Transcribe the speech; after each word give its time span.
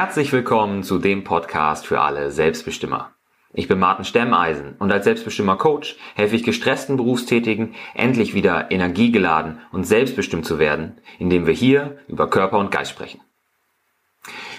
Herzlich 0.00 0.32
willkommen 0.32 0.84
zu 0.84 1.00
dem 1.00 1.24
Podcast 1.24 1.84
für 1.84 2.00
alle 2.00 2.30
Selbstbestimmer. 2.30 3.10
Ich 3.52 3.66
bin 3.66 3.80
Martin 3.80 4.04
Stemmeisen 4.04 4.76
und 4.78 4.92
als 4.92 5.02
Selbstbestimmer 5.02 5.56
Coach 5.56 5.96
helfe 6.14 6.36
ich 6.36 6.44
gestressten 6.44 6.96
Berufstätigen 6.96 7.74
endlich 7.96 8.32
wieder 8.32 8.70
energiegeladen 8.70 9.58
und 9.72 9.88
selbstbestimmt 9.88 10.46
zu 10.46 10.60
werden, 10.60 11.00
indem 11.18 11.48
wir 11.48 11.52
hier 11.52 11.98
über 12.06 12.30
Körper 12.30 12.58
und 12.58 12.70
Geist 12.70 12.92
sprechen. 12.92 13.20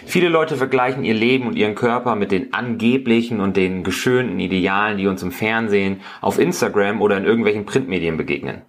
Viele 0.06 0.28
Leute 0.28 0.58
vergleichen 0.58 1.06
ihr 1.06 1.14
Leben 1.14 1.48
und 1.48 1.56
ihren 1.56 1.76
Körper 1.76 2.16
mit 2.16 2.34
den 2.34 2.54
angeblichen 2.54 3.40
und 3.40 3.56
den 3.56 3.86
geschönten 3.86 4.42
Idealen, 4.42 4.98
die 4.98 5.08
uns 5.08 5.24
im 5.24 5.32
Fernsehen, 5.32 6.02
auf 6.20 6.38
Instagram 6.38 7.02
oder 7.02 7.16
in 7.16 7.24
irgendwelchen 7.24 7.66
Printmedien 7.66 8.18
begegnen. 8.18 8.64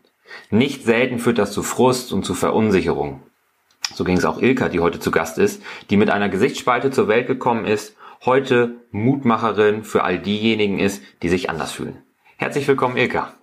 Nicht 0.50 0.84
selten 0.84 1.18
führt 1.18 1.38
das 1.38 1.50
zu 1.50 1.64
Frust 1.64 2.12
und 2.12 2.24
zu 2.24 2.34
Verunsicherung. 2.34 3.22
So 3.94 4.04
ging 4.04 4.16
es 4.16 4.24
auch 4.24 4.40
Ilka, 4.40 4.68
die 4.68 4.80
heute 4.80 5.00
zu 5.00 5.10
Gast 5.10 5.38
ist, 5.38 5.62
die 5.90 5.96
mit 5.96 6.10
einer 6.10 6.28
Gesichtsspalte 6.28 6.90
zur 6.90 7.08
Welt 7.08 7.26
gekommen 7.26 7.64
ist, 7.64 7.96
heute 8.24 8.74
Mutmacherin 8.90 9.84
für 9.84 10.04
all 10.04 10.18
diejenigen 10.18 10.78
ist, 10.78 11.02
die 11.22 11.28
sich 11.28 11.50
anders 11.50 11.72
fühlen. 11.72 12.02
Herzlich 12.36 12.66
willkommen, 12.68 12.96
Ilka. 12.96 13.34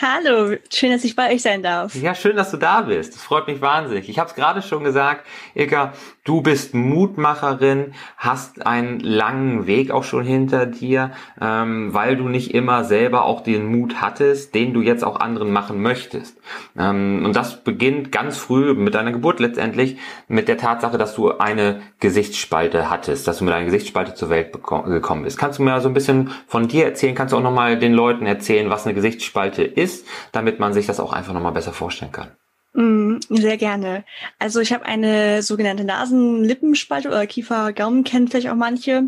Hallo, 0.00 0.56
schön, 0.72 0.92
dass 0.92 1.04
ich 1.04 1.14
bei 1.14 1.34
euch 1.34 1.42
sein 1.42 1.62
darf. 1.62 1.94
Ja, 1.94 2.14
schön, 2.14 2.36
dass 2.36 2.50
du 2.50 2.56
da 2.56 2.80
bist. 2.80 3.14
Das 3.14 3.22
freut 3.22 3.46
mich 3.46 3.60
wahnsinnig. 3.60 4.08
Ich 4.08 4.18
habe 4.18 4.30
es 4.30 4.34
gerade 4.34 4.62
schon 4.62 4.82
gesagt, 4.82 5.26
Ilka, 5.54 5.92
du 6.28 6.42
bist 6.42 6.74
Mutmacherin, 6.74 7.94
hast 8.18 8.66
einen 8.66 9.00
langen 9.00 9.66
Weg 9.66 9.90
auch 9.90 10.04
schon 10.04 10.24
hinter 10.24 10.66
dir, 10.66 11.12
ähm, 11.40 11.94
weil 11.94 12.16
du 12.16 12.28
nicht 12.28 12.52
immer 12.52 12.84
selber 12.84 13.24
auch 13.24 13.40
den 13.40 13.66
Mut 13.66 14.02
hattest, 14.02 14.54
den 14.54 14.74
du 14.74 14.82
jetzt 14.82 15.04
auch 15.04 15.20
anderen 15.20 15.52
machen 15.52 15.80
möchtest. 15.80 16.38
Ähm, 16.76 17.22
und 17.24 17.34
das 17.34 17.64
beginnt 17.64 18.12
ganz 18.12 18.36
früh 18.36 18.74
mit 18.74 18.94
deiner 18.94 19.12
Geburt 19.12 19.40
letztendlich 19.40 19.96
mit 20.28 20.48
der 20.48 20.58
Tatsache, 20.58 20.98
dass 20.98 21.14
du 21.14 21.38
eine 21.38 21.80
Gesichtsspalte 21.98 22.90
hattest, 22.90 23.26
dass 23.26 23.38
du 23.38 23.44
mit 23.44 23.54
einer 23.54 23.64
Gesichtsspalte 23.64 24.14
zur 24.14 24.28
Welt 24.28 24.52
gekommen 24.52 25.22
bist. 25.22 25.38
Kannst 25.38 25.58
du 25.58 25.62
mir 25.62 25.80
so 25.80 25.88
ein 25.88 25.94
bisschen 25.94 26.30
von 26.46 26.68
dir 26.68 26.84
erzählen? 26.84 27.14
Kannst 27.14 27.32
du 27.32 27.38
auch 27.38 27.42
nochmal 27.42 27.78
den 27.78 27.94
Leuten 27.94 28.26
erzählen, 28.26 28.68
was 28.68 28.84
eine 28.84 28.94
Gesichtsspalte 28.94 29.64
ist, 29.64 30.06
damit 30.32 30.60
man 30.60 30.74
sich 30.74 30.86
das 30.86 31.00
auch 31.00 31.14
einfach 31.14 31.32
nochmal 31.32 31.52
besser 31.52 31.72
vorstellen 31.72 32.12
kann. 32.12 32.28
Mm, 32.74 33.16
sehr 33.28 33.56
gerne. 33.56 34.04
Also 34.38 34.60
ich 34.60 34.72
habe 34.72 34.84
eine 34.84 35.42
sogenannte 35.42 35.84
Nasenlippenspalte 35.84 37.08
oder 37.08 37.26
Kiefer-Gaumen 37.26 38.04
kennen 38.04 38.28
vielleicht 38.28 38.48
auch 38.48 38.54
manche. 38.54 39.04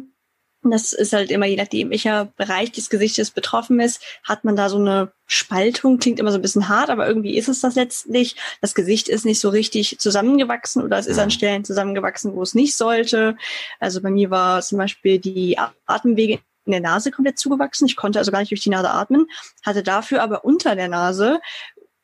Das 0.62 0.92
ist 0.92 1.14
halt 1.14 1.30
immer, 1.30 1.46
je 1.46 1.56
nachdem, 1.56 1.88
welcher 1.88 2.26
Bereich 2.36 2.70
des 2.70 2.90
Gesichtes 2.90 3.30
betroffen 3.30 3.80
ist, 3.80 4.02
hat 4.24 4.44
man 4.44 4.56
da 4.56 4.68
so 4.68 4.76
eine 4.76 5.10
Spaltung. 5.26 5.98
Klingt 5.98 6.20
immer 6.20 6.32
so 6.32 6.38
ein 6.38 6.42
bisschen 6.42 6.68
hart, 6.68 6.90
aber 6.90 7.08
irgendwie 7.08 7.38
ist 7.38 7.48
es 7.48 7.60
das 7.60 7.76
letztlich. 7.76 8.36
Das 8.60 8.74
Gesicht 8.74 9.08
ist 9.08 9.24
nicht 9.24 9.40
so 9.40 9.48
richtig 9.48 9.98
zusammengewachsen 9.98 10.82
oder 10.82 10.98
es 10.98 11.06
ist 11.06 11.18
an 11.18 11.26
mhm. 11.26 11.30
Stellen 11.30 11.64
zusammengewachsen, 11.64 12.34
wo 12.34 12.42
es 12.42 12.54
nicht 12.54 12.76
sollte. 12.76 13.36
Also 13.78 14.02
bei 14.02 14.10
mir 14.10 14.30
war 14.30 14.60
zum 14.60 14.76
Beispiel 14.76 15.18
die 15.18 15.56
Atemwege 15.86 16.40
in 16.66 16.72
der 16.72 16.80
Nase 16.80 17.10
komplett 17.10 17.38
zugewachsen. 17.38 17.86
Ich 17.86 17.96
konnte 17.96 18.18
also 18.18 18.30
gar 18.30 18.40
nicht 18.40 18.50
durch 18.50 18.60
die 18.60 18.70
Nase 18.70 18.90
atmen, 18.90 19.26
hatte 19.64 19.82
dafür 19.82 20.22
aber 20.22 20.44
unter 20.44 20.76
der 20.76 20.88
Nase, 20.88 21.40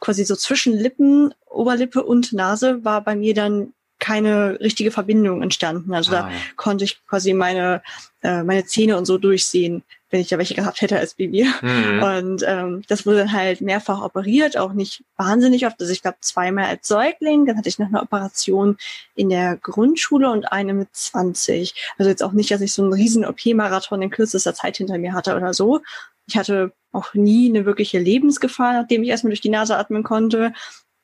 quasi 0.07 0.25
so 0.25 0.37
zwischen 0.37 0.73
Lippen, 0.73 1.35
Oberlippe 1.47 2.03
und 2.03 2.33
Nase, 2.33 2.85
war 2.85 3.03
bei 3.03 3.17
mir 3.17 3.35
dann 3.35 3.73
keine 3.99 4.61
richtige 4.61 4.91
Verbindung 4.91 5.43
entstanden. 5.43 5.93
Also 5.95 6.13
ah, 6.13 6.23
da 6.23 6.31
ja. 6.31 6.37
konnte 6.57 6.85
ich 6.85 7.05
quasi 7.07 7.33
meine, 7.33 7.83
äh, 8.23 8.43
meine 8.43 8.65
Zähne 8.67 8.97
und 8.97 9.07
so 9.07 9.19
durchsehen 9.19 9.83
wenn 10.11 10.21
ich 10.21 10.29
da 10.29 10.39
welche 10.39 10.55
gehabt 10.55 10.81
hätte 10.83 10.99
als 10.99 11.15
Baby. 11.15 11.47
Mhm. 11.63 12.03
Und 12.03 12.45
ähm, 12.47 12.83
das 12.89 13.07
wurde 13.07 13.19
dann 13.19 13.33
halt 13.33 13.61
mehrfach 13.61 14.03
operiert, 14.03 14.57
auch 14.57 14.73
nicht 14.73 15.05
wahnsinnig 15.17 15.67
oft. 15.67 15.81
Also 15.81 15.93
ich 15.93 16.03
glaube 16.03 16.19
zweimal 16.21 16.67
als 16.67 16.87
Säugling, 16.87 17.47
dann 17.47 17.59
hatte 17.59 17.69
ich 17.69 17.79
noch 17.79 17.89
eine 17.89 18.03
Operation 18.03 18.77
in 19.15 19.29
der 19.31 19.57
Grundschule 19.57 20.31
und 20.31 20.53
eine 20.53 20.75
mit 20.75 20.89
20. 20.93 21.75
Also 21.99 22.09
jetzt 22.09 22.23
auch 22.23 22.33
nicht, 22.33 22.51
dass 22.51 22.61
ich 22.61 22.73
so 22.73 22.83
einen 22.83 22.93
riesen 22.93 23.25
OP-Marathon 23.25 24.03
in 24.03 24.11
kürzester 24.11 24.55
Zeit 24.55 24.77
hinter 24.77 24.99
mir 24.99 25.13
hatte 25.13 25.37
oder 25.37 25.53
so. 25.53 25.81
Ich 26.29 26.37
hatte 26.37 26.73
auch 26.97 27.15
nie 27.15 27.49
eine 27.49 27.65
wirkliche 27.67 27.99
Lebensgefahr, 27.99 28.73
nachdem 28.73 29.03
ich 29.03 29.11
erstmal 29.11 29.31
durch 29.31 29.41
die 29.41 29.51
Nase 29.51 29.77
atmen 29.77 30.03
konnte. 30.03 30.53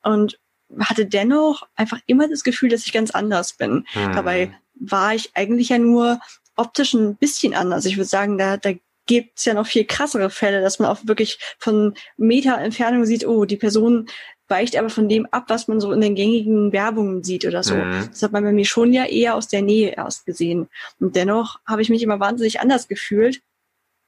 Und 0.03 0.39
hatte 0.79 1.05
dennoch 1.05 1.63
einfach 1.75 1.99
immer 2.07 2.27
das 2.27 2.43
Gefühl, 2.43 2.69
dass 2.69 2.85
ich 2.85 2.93
ganz 2.93 3.11
anders 3.11 3.53
bin. 3.53 3.85
Mhm. 3.93 4.13
Dabei 4.13 4.53
war 4.75 5.13
ich 5.13 5.31
eigentlich 5.35 5.69
ja 5.69 5.77
nur 5.77 6.19
optisch 6.55 6.93
ein 6.93 7.15
bisschen 7.15 7.53
anders. 7.53 7.85
Ich 7.85 7.97
würde 7.97 8.09
sagen, 8.09 8.37
da, 8.37 8.57
da 8.57 8.71
gibt 9.05 9.39
es 9.39 9.45
ja 9.45 9.53
noch 9.53 9.67
viel 9.67 9.85
krassere 9.85 10.29
Fälle, 10.29 10.61
dass 10.61 10.79
man 10.79 10.89
auch 10.89 10.99
wirklich 11.03 11.39
von 11.59 11.93
Meter 12.17 12.57
Entfernung 12.57 13.05
sieht, 13.05 13.25
oh, 13.25 13.45
die 13.45 13.57
Person 13.57 14.07
weicht 14.47 14.77
aber 14.77 14.89
von 14.89 15.09
dem 15.09 15.25
ab, 15.27 15.45
was 15.47 15.67
man 15.67 15.79
so 15.79 15.91
in 15.91 16.01
den 16.01 16.15
gängigen 16.15 16.71
Werbungen 16.71 17.23
sieht 17.23 17.45
oder 17.45 17.63
so. 17.63 17.75
Mhm. 17.75 18.09
Das 18.09 18.21
hat 18.21 18.31
man 18.33 18.43
bei 18.43 18.51
mir 18.51 18.65
schon 18.65 18.93
ja 18.93 19.05
eher 19.05 19.35
aus 19.35 19.47
der 19.47 19.61
Nähe 19.61 19.91
erst 19.95 20.25
gesehen. 20.25 20.69
Und 20.99 21.15
dennoch 21.15 21.59
habe 21.65 21.81
ich 21.81 21.89
mich 21.89 22.03
immer 22.03 22.19
wahnsinnig 22.19 22.59
anders 22.59 22.87
gefühlt 22.87 23.41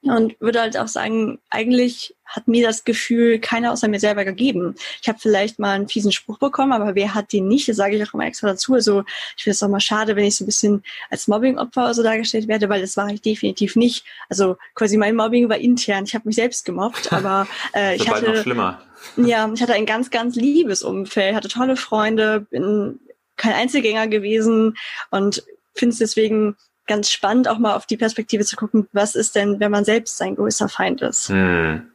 und 0.09 0.39
würde 0.39 0.61
halt 0.61 0.77
auch 0.77 0.87
sagen, 0.87 1.39
eigentlich 1.49 2.15
hat 2.25 2.47
mir 2.47 2.65
das 2.65 2.83
Gefühl 2.83 3.39
keiner 3.39 3.71
außer 3.71 3.87
mir 3.87 3.99
selber 3.99 4.25
gegeben. 4.25 4.75
Ich 5.01 5.07
habe 5.07 5.19
vielleicht 5.19 5.59
mal 5.59 5.75
einen 5.75 5.87
fiesen 5.87 6.11
Spruch 6.11 6.39
bekommen, 6.39 6.73
aber 6.73 6.95
wer 6.95 7.13
hat 7.13 7.31
den 7.31 7.47
nicht? 7.47 7.67
Das 7.69 7.77
sage 7.77 7.95
ich 7.95 8.07
auch 8.07 8.13
immer 8.13 8.25
extra 8.25 8.47
dazu. 8.47 8.73
Also 8.73 9.03
ich 9.37 9.43
finde 9.43 9.53
es 9.53 9.63
auch 9.63 9.69
mal 9.69 9.79
schade, 9.79 10.15
wenn 10.15 10.25
ich 10.25 10.35
so 10.35 10.43
ein 10.43 10.47
bisschen 10.47 10.83
als 11.09 11.27
Mobbing-Opfer 11.27 11.93
so 11.93 12.03
dargestellt 12.03 12.47
werde, 12.47 12.67
weil 12.67 12.81
das 12.81 12.97
war 12.97 13.09
ich 13.09 13.21
definitiv 13.21 13.75
nicht. 13.75 14.05
Also 14.29 14.57
quasi 14.73 14.97
mein 14.97 15.15
Mobbing 15.15 15.49
war 15.49 15.57
intern. 15.57 16.05
Ich 16.05 16.15
habe 16.15 16.27
mich 16.27 16.35
selbst 16.35 16.65
gemobbt, 16.65 17.11
aber 17.13 17.47
äh, 17.75 17.95
ich 17.95 18.09
hatte 18.09 18.31
noch 18.31 18.41
schlimmer. 18.41 18.81
Ja, 19.17 19.51
ich 19.53 19.61
hatte 19.61 19.73
ein 19.73 19.85
ganz, 19.85 20.09
ganz 20.09 20.35
liebes 20.35 20.81
Umfeld, 20.81 21.35
hatte 21.35 21.47
tolle 21.47 21.77
Freunde, 21.77 22.41
bin 22.49 22.99
kein 23.37 23.53
Einzelgänger 23.53 24.07
gewesen 24.07 24.77
und 25.11 25.43
finde 25.75 25.93
es 25.93 25.99
deswegen 25.99 26.55
ganz 26.87 27.11
spannend, 27.11 27.47
auch 27.47 27.57
mal 27.57 27.75
auf 27.75 27.85
die 27.85 27.97
Perspektive 27.97 28.45
zu 28.45 28.55
gucken, 28.55 28.87
was 28.93 29.15
ist 29.15 29.35
denn, 29.35 29.59
wenn 29.59 29.71
man 29.71 29.85
selbst 29.85 30.17
sein 30.17 30.35
größter 30.35 30.69
Feind 30.69 31.01
ist. 31.01 31.29
Hm. 31.29 31.91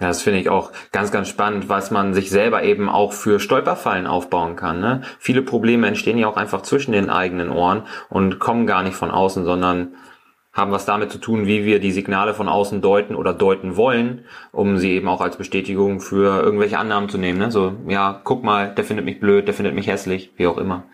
Ja, 0.00 0.06
das 0.06 0.22
finde 0.22 0.38
ich 0.38 0.48
auch 0.48 0.70
ganz, 0.92 1.10
ganz 1.10 1.28
spannend, 1.28 1.68
was 1.68 1.90
man 1.90 2.14
sich 2.14 2.30
selber 2.30 2.62
eben 2.62 2.88
auch 2.88 3.12
für 3.12 3.40
Stolperfallen 3.40 4.06
aufbauen 4.06 4.54
kann. 4.54 4.80
Ne? 4.80 5.02
Viele 5.18 5.42
Probleme 5.42 5.88
entstehen 5.88 6.18
ja 6.18 6.28
auch 6.28 6.36
einfach 6.36 6.62
zwischen 6.62 6.92
den 6.92 7.10
eigenen 7.10 7.50
Ohren 7.50 7.82
und 8.08 8.38
kommen 8.38 8.66
gar 8.66 8.84
nicht 8.84 8.94
von 8.94 9.10
außen, 9.10 9.44
sondern 9.44 9.96
haben 10.52 10.72
was 10.72 10.86
damit 10.86 11.12
zu 11.12 11.18
tun, 11.18 11.46
wie 11.46 11.64
wir 11.64 11.78
die 11.78 11.92
Signale 11.92 12.34
von 12.34 12.48
außen 12.48 12.80
deuten 12.80 13.14
oder 13.14 13.32
deuten 13.32 13.76
wollen, 13.76 14.24
um 14.50 14.78
sie 14.78 14.92
eben 14.92 15.08
auch 15.08 15.20
als 15.20 15.36
Bestätigung 15.36 16.00
für 16.00 16.42
irgendwelche 16.42 16.78
Annahmen 16.78 17.08
zu 17.08 17.18
nehmen. 17.18 17.38
Ne? 17.38 17.50
So, 17.50 17.76
ja, 17.86 18.20
guck 18.24 18.42
mal, 18.42 18.74
der 18.74 18.84
findet 18.84 19.04
mich 19.04 19.20
blöd, 19.20 19.46
der 19.46 19.54
findet 19.54 19.74
mich 19.74 19.86
hässlich, 19.86 20.32
wie 20.36 20.46
auch 20.46 20.58
immer. 20.58 20.84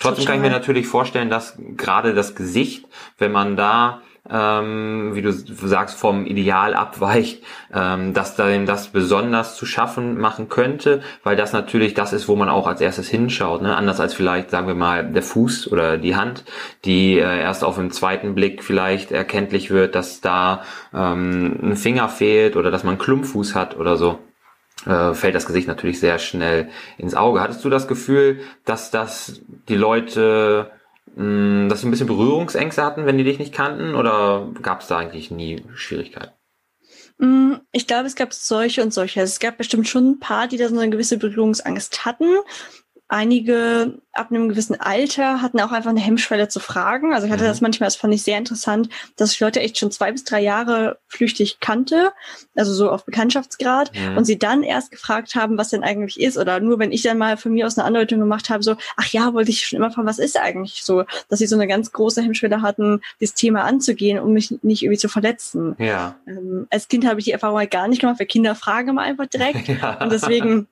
Trotzdem 0.00 0.24
kann 0.24 0.36
ich 0.36 0.42
mir 0.42 0.50
natürlich 0.50 0.86
vorstellen, 0.86 1.30
dass 1.30 1.58
gerade 1.76 2.14
das 2.14 2.34
Gesicht, 2.34 2.86
wenn 3.18 3.32
man 3.32 3.56
da 3.56 4.02
ähm, 4.30 5.10
wie 5.14 5.22
du 5.22 5.32
sagst, 5.32 5.98
vom 5.98 6.26
Ideal 6.26 6.74
abweicht, 6.74 7.42
ähm, 7.74 8.14
dass 8.14 8.36
dann 8.36 8.66
das 8.66 8.88
besonders 8.88 9.56
zu 9.56 9.66
schaffen 9.66 10.18
machen 10.18 10.48
könnte, 10.48 11.02
weil 11.24 11.34
das 11.36 11.52
natürlich 11.52 11.94
das 11.94 12.12
ist, 12.12 12.28
wo 12.28 12.36
man 12.36 12.48
auch 12.48 12.66
als 12.66 12.80
erstes 12.80 13.08
hinschaut, 13.08 13.62
ne? 13.62 13.76
anders 13.76 13.98
als 13.98 14.14
vielleicht, 14.14 14.50
sagen 14.50 14.68
wir 14.68 14.74
mal, 14.74 15.04
der 15.04 15.22
Fuß 15.22 15.70
oder 15.72 15.98
die 15.98 16.14
Hand, 16.14 16.44
die 16.84 17.18
äh, 17.18 17.40
erst 17.40 17.64
auf 17.64 17.76
den 17.76 17.90
zweiten 17.90 18.34
Blick 18.34 18.62
vielleicht 18.62 19.10
erkenntlich 19.10 19.70
wird, 19.70 19.94
dass 19.94 20.20
da 20.20 20.62
ähm, 20.94 21.58
ein 21.62 21.76
Finger 21.76 22.08
fehlt 22.08 22.56
oder 22.56 22.70
dass 22.70 22.84
man 22.84 22.98
Klumpfuß 22.98 23.56
hat 23.56 23.76
oder 23.76 23.96
so 23.96 24.20
äh, 24.86 25.14
fällt 25.14 25.34
das 25.34 25.46
Gesicht 25.46 25.68
natürlich 25.68 26.00
sehr 26.00 26.18
schnell 26.18 26.68
ins 26.98 27.14
Auge. 27.14 27.40
Hattest 27.40 27.64
du 27.64 27.70
das 27.70 27.88
Gefühl, 27.88 28.40
dass 28.64 28.90
das 28.90 29.40
die 29.68 29.76
Leute 29.76 30.70
Mm, 31.14 31.68
dass 31.68 31.80
sie 31.80 31.88
ein 31.88 31.90
bisschen 31.90 32.06
Berührungsängste 32.06 32.82
hatten, 32.82 33.06
wenn 33.06 33.18
die 33.18 33.24
dich 33.24 33.38
nicht 33.38 33.52
kannten? 33.52 33.94
Oder 33.94 34.50
gab 34.62 34.80
es 34.80 34.86
da 34.86 34.98
eigentlich 34.98 35.30
nie 35.30 35.64
Schwierigkeiten? 35.74 36.32
Mm, 37.18 37.54
ich 37.72 37.86
glaube, 37.86 38.06
es 38.06 38.14
gab 38.14 38.32
solche 38.32 38.82
und 38.82 38.92
solche. 38.92 39.20
Es 39.20 39.40
gab 39.40 39.58
bestimmt 39.58 39.88
schon 39.88 40.12
ein 40.12 40.20
paar, 40.20 40.48
die 40.48 40.56
da 40.56 40.68
so 40.68 40.78
eine 40.78 40.90
gewisse 40.90 41.18
Berührungsangst 41.18 42.04
hatten. 42.04 42.38
Einige 43.12 43.98
ab 44.14 44.30
einem 44.30 44.48
gewissen 44.48 44.80
Alter 44.80 45.42
hatten 45.42 45.60
auch 45.60 45.70
einfach 45.70 45.90
eine 45.90 46.00
Hemmschwelle 46.00 46.48
zu 46.48 46.60
fragen. 46.60 47.12
Also 47.12 47.26
ich 47.26 47.32
hatte 47.32 47.44
mhm. 47.44 47.48
das 47.48 47.60
manchmal, 47.60 47.88
das 47.88 47.96
fand 47.96 48.14
ich 48.14 48.22
sehr 48.22 48.38
interessant, 48.38 48.88
dass 49.16 49.32
ich 49.32 49.40
Leute 49.40 49.60
echt 49.60 49.76
schon 49.76 49.90
zwei 49.90 50.12
bis 50.12 50.24
drei 50.24 50.40
Jahre 50.40 50.98
flüchtig 51.08 51.60
kannte, 51.60 52.12
also 52.56 52.72
so 52.72 52.90
auf 52.90 53.04
Bekanntschaftsgrad, 53.04 53.92
mhm. 53.94 54.16
und 54.16 54.24
sie 54.24 54.38
dann 54.38 54.62
erst 54.62 54.92
gefragt 54.92 55.34
haben, 55.34 55.58
was 55.58 55.68
denn 55.68 55.82
eigentlich 55.82 56.18
ist. 56.18 56.38
Oder 56.38 56.60
nur 56.60 56.78
wenn 56.78 56.90
ich 56.90 57.02
dann 57.02 57.18
mal 57.18 57.36
von 57.36 57.52
mir 57.52 57.66
aus 57.66 57.76
eine 57.76 57.86
Andeutung 57.86 58.18
gemacht 58.18 58.48
habe, 58.48 58.62
so, 58.62 58.76
ach 58.96 59.08
ja, 59.08 59.34
wollte 59.34 59.50
ich 59.50 59.66
schon 59.66 59.76
immer 59.76 59.90
fragen, 59.90 60.08
was 60.08 60.18
ist 60.18 60.40
eigentlich 60.40 60.82
so, 60.82 61.04
dass 61.28 61.38
sie 61.38 61.46
so 61.46 61.56
eine 61.56 61.66
ganz 61.66 61.92
große 61.92 62.22
Hemmschwelle 62.22 62.62
hatten, 62.62 63.02
das 63.20 63.34
Thema 63.34 63.64
anzugehen, 63.64 64.20
um 64.20 64.32
mich 64.32 64.54
nicht 64.62 64.82
irgendwie 64.82 64.98
zu 64.98 65.10
verletzen. 65.10 65.76
Ja. 65.76 66.16
Ähm, 66.26 66.66
als 66.70 66.88
Kind 66.88 67.06
habe 67.06 67.20
ich 67.20 67.26
die 67.26 67.32
Erfahrung 67.32 67.58
halt 67.58 67.70
gar 67.70 67.88
nicht 67.88 68.00
gemacht, 68.00 68.18
weil 68.20 68.26
Kinder 68.26 68.54
fragen 68.54 68.88
immer 68.88 69.02
einfach 69.02 69.26
direkt. 69.26 69.68
Ja. 69.82 70.02
Und 70.02 70.12
deswegen 70.12 70.68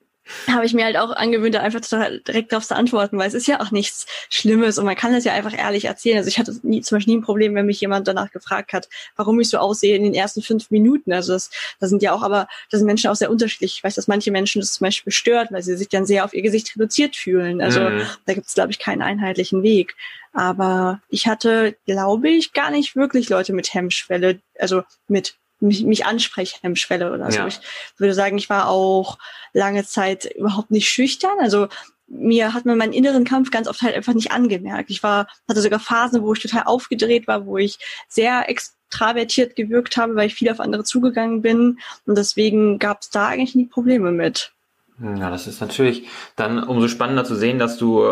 habe 0.47 0.65
ich 0.65 0.73
mir 0.73 0.85
halt 0.85 0.97
auch 0.97 1.11
angewöhnt, 1.11 1.55
da 1.55 1.61
einfach 1.61 1.81
direkt 1.81 2.51
darauf 2.51 2.65
zu 2.65 2.75
antworten, 2.75 3.17
weil 3.17 3.27
es 3.27 3.33
ist 3.33 3.47
ja 3.47 3.59
auch 3.59 3.71
nichts 3.71 4.05
Schlimmes 4.29 4.77
und 4.77 4.85
man 4.85 4.95
kann 4.95 5.13
das 5.13 5.23
ja 5.23 5.33
einfach 5.33 5.57
ehrlich 5.57 5.85
erzählen. 5.85 6.17
Also 6.17 6.27
ich 6.27 6.39
hatte 6.39 6.55
nie, 6.63 6.81
zum 6.81 6.97
Beispiel 6.97 7.15
nie 7.15 7.19
ein 7.19 7.23
Problem, 7.23 7.55
wenn 7.55 7.65
mich 7.65 7.81
jemand 7.81 8.07
danach 8.07 8.31
gefragt 8.31 8.73
hat, 8.73 8.87
warum 9.15 9.39
ich 9.39 9.49
so 9.49 9.57
aussehe 9.57 9.95
in 9.95 10.03
den 10.03 10.13
ersten 10.13 10.41
fünf 10.41 10.71
Minuten. 10.71 11.11
Also 11.11 11.33
das, 11.33 11.49
das 11.79 11.89
sind 11.89 12.01
ja 12.01 12.13
auch, 12.13 12.21
aber 12.21 12.47
das 12.69 12.79
sind 12.79 12.87
Menschen 12.87 13.09
auch 13.09 13.15
sehr 13.15 13.31
unterschiedlich. 13.31 13.75
Ich 13.77 13.83
weiß, 13.83 13.95
dass 13.95 14.07
manche 14.07 14.31
Menschen 14.31 14.61
das 14.61 14.73
zum 14.73 14.85
Beispiel 14.85 15.11
stört, 15.11 15.51
weil 15.51 15.63
sie 15.63 15.75
sich 15.75 15.89
dann 15.89 16.05
sehr 16.05 16.23
auf 16.23 16.33
ihr 16.33 16.41
Gesicht 16.41 16.75
reduziert 16.75 17.15
fühlen. 17.15 17.61
Also 17.61 17.81
mhm. 17.81 18.03
da 18.25 18.33
gibt 18.33 18.47
es, 18.47 18.53
glaube 18.53 18.71
ich, 18.71 18.79
keinen 18.79 19.01
einheitlichen 19.01 19.63
Weg. 19.63 19.95
Aber 20.33 21.01
ich 21.09 21.27
hatte, 21.27 21.75
glaube 21.85 22.29
ich, 22.29 22.53
gar 22.53 22.71
nicht 22.71 22.95
wirklich 22.95 23.29
Leute 23.29 23.53
mit 23.53 23.73
Hemmschwelle, 23.73 24.39
also 24.57 24.83
mit 25.07 25.35
mich, 25.61 25.83
mich 25.83 26.05
ansprechen 26.05 26.59
Hemmschwelle 26.61 27.13
oder 27.13 27.31
so. 27.31 27.39
Ja. 27.39 27.47
Ich 27.47 27.59
würde 27.97 28.13
sagen, 28.13 28.37
ich 28.37 28.49
war 28.49 28.67
auch 28.67 29.17
lange 29.53 29.85
Zeit 29.85 30.25
überhaupt 30.25 30.71
nicht 30.71 30.89
schüchtern. 30.89 31.37
Also 31.39 31.67
mir 32.07 32.53
hat 32.53 32.65
man 32.65 32.77
meinen 32.77 32.93
inneren 32.93 33.23
Kampf 33.23 33.51
ganz 33.51 33.67
oft 33.67 33.81
halt 33.81 33.95
einfach 33.95 34.13
nicht 34.13 34.31
angemerkt. 34.31 34.89
Ich 34.89 35.01
war, 35.01 35.27
hatte 35.47 35.61
sogar 35.61 35.79
Phasen, 35.79 36.21
wo 36.21 36.33
ich 36.33 36.41
total 36.41 36.63
aufgedreht 36.63 37.27
war, 37.27 37.45
wo 37.45 37.57
ich 37.57 37.79
sehr 38.09 38.49
extravertiert 38.49 39.55
gewirkt 39.55 39.97
habe, 39.97 40.15
weil 40.15 40.27
ich 40.27 40.35
viel 40.35 40.49
auf 40.49 40.59
andere 40.59 40.83
zugegangen 40.83 41.41
bin. 41.41 41.79
Und 42.05 42.17
deswegen 42.17 42.79
gab 42.79 43.01
es 43.01 43.09
da 43.09 43.27
eigentlich 43.27 43.55
nie 43.55 43.67
Probleme 43.67 44.11
mit. 44.11 44.53
Ja, 45.01 45.29
das 45.29 45.47
ist 45.47 45.61
natürlich 45.61 46.07
dann 46.35 46.63
umso 46.63 46.87
spannender 46.87 47.23
zu 47.23 47.35
sehen, 47.35 47.59
dass 47.59 47.77
du 47.77 48.03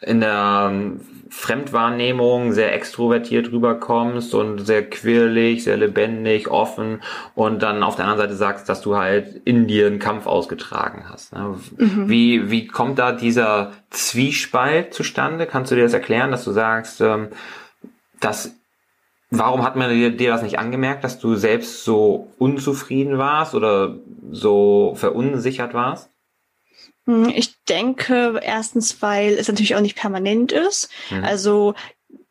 in 0.00 0.20
der 0.20 0.68
ähm, 0.70 1.00
Fremdwahrnehmung 1.28 2.52
sehr 2.52 2.72
extrovertiert 2.74 3.50
rüberkommst 3.50 4.32
und 4.34 4.64
sehr 4.64 4.88
quirlig, 4.88 5.64
sehr 5.64 5.76
lebendig, 5.76 6.48
offen 6.48 7.02
und 7.34 7.62
dann 7.62 7.82
auf 7.82 7.96
der 7.96 8.04
anderen 8.04 8.28
Seite 8.28 8.36
sagst, 8.36 8.68
dass 8.68 8.80
du 8.80 8.96
halt 8.96 9.40
in 9.44 9.66
dir 9.66 9.88
einen 9.88 9.98
Kampf 9.98 10.26
ausgetragen 10.26 11.06
hast. 11.08 11.32
Ne? 11.32 11.58
Mhm. 11.78 12.08
Wie, 12.08 12.50
wie 12.50 12.68
kommt 12.68 12.98
da 12.98 13.12
dieser 13.12 13.72
Zwiespalt 13.90 14.94
zustande? 14.94 15.46
Kannst 15.46 15.72
du 15.72 15.74
dir 15.74 15.82
das 15.82 15.94
erklären, 15.94 16.30
dass 16.30 16.44
du 16.44 16.52
sagst, 16.52 17.00
ähm, 17.00 17.28
dass 18.20 18.54
Warum 19.30 19.64
hat 19.64 19.74
man 19.74 19.90
dir, 19.90 20.16
dir 20.16 20.30
das 20.30 20.42
nicht 20.42 20.60
angemerkt, 20.60 21.02
dass 21.02 21.18
du 21.18 21.34
selbst 21.34 21.82
so 21.82 22.32
unzufrieden 22.38 23.18
warst 23.18 23.56
oder 23.56 23.96
so 24.30 24.94
verunsichert 24.94 25.74
warst? 25.74 26.10
Hm, 27.06 27.32
ich 27.34 27.54
denke 27.64 28.40
erstens, 28.42 29.00
weil 29.00 29.34
es 29.34 29.48
natürlich 29.48 29.74
auch 29.74 29.80
nicht 29.80 29.96
permanent 29.96 30.52
ist. 30.52 30.90
Mhm. 31.10 31.24
Also 31.24 31.74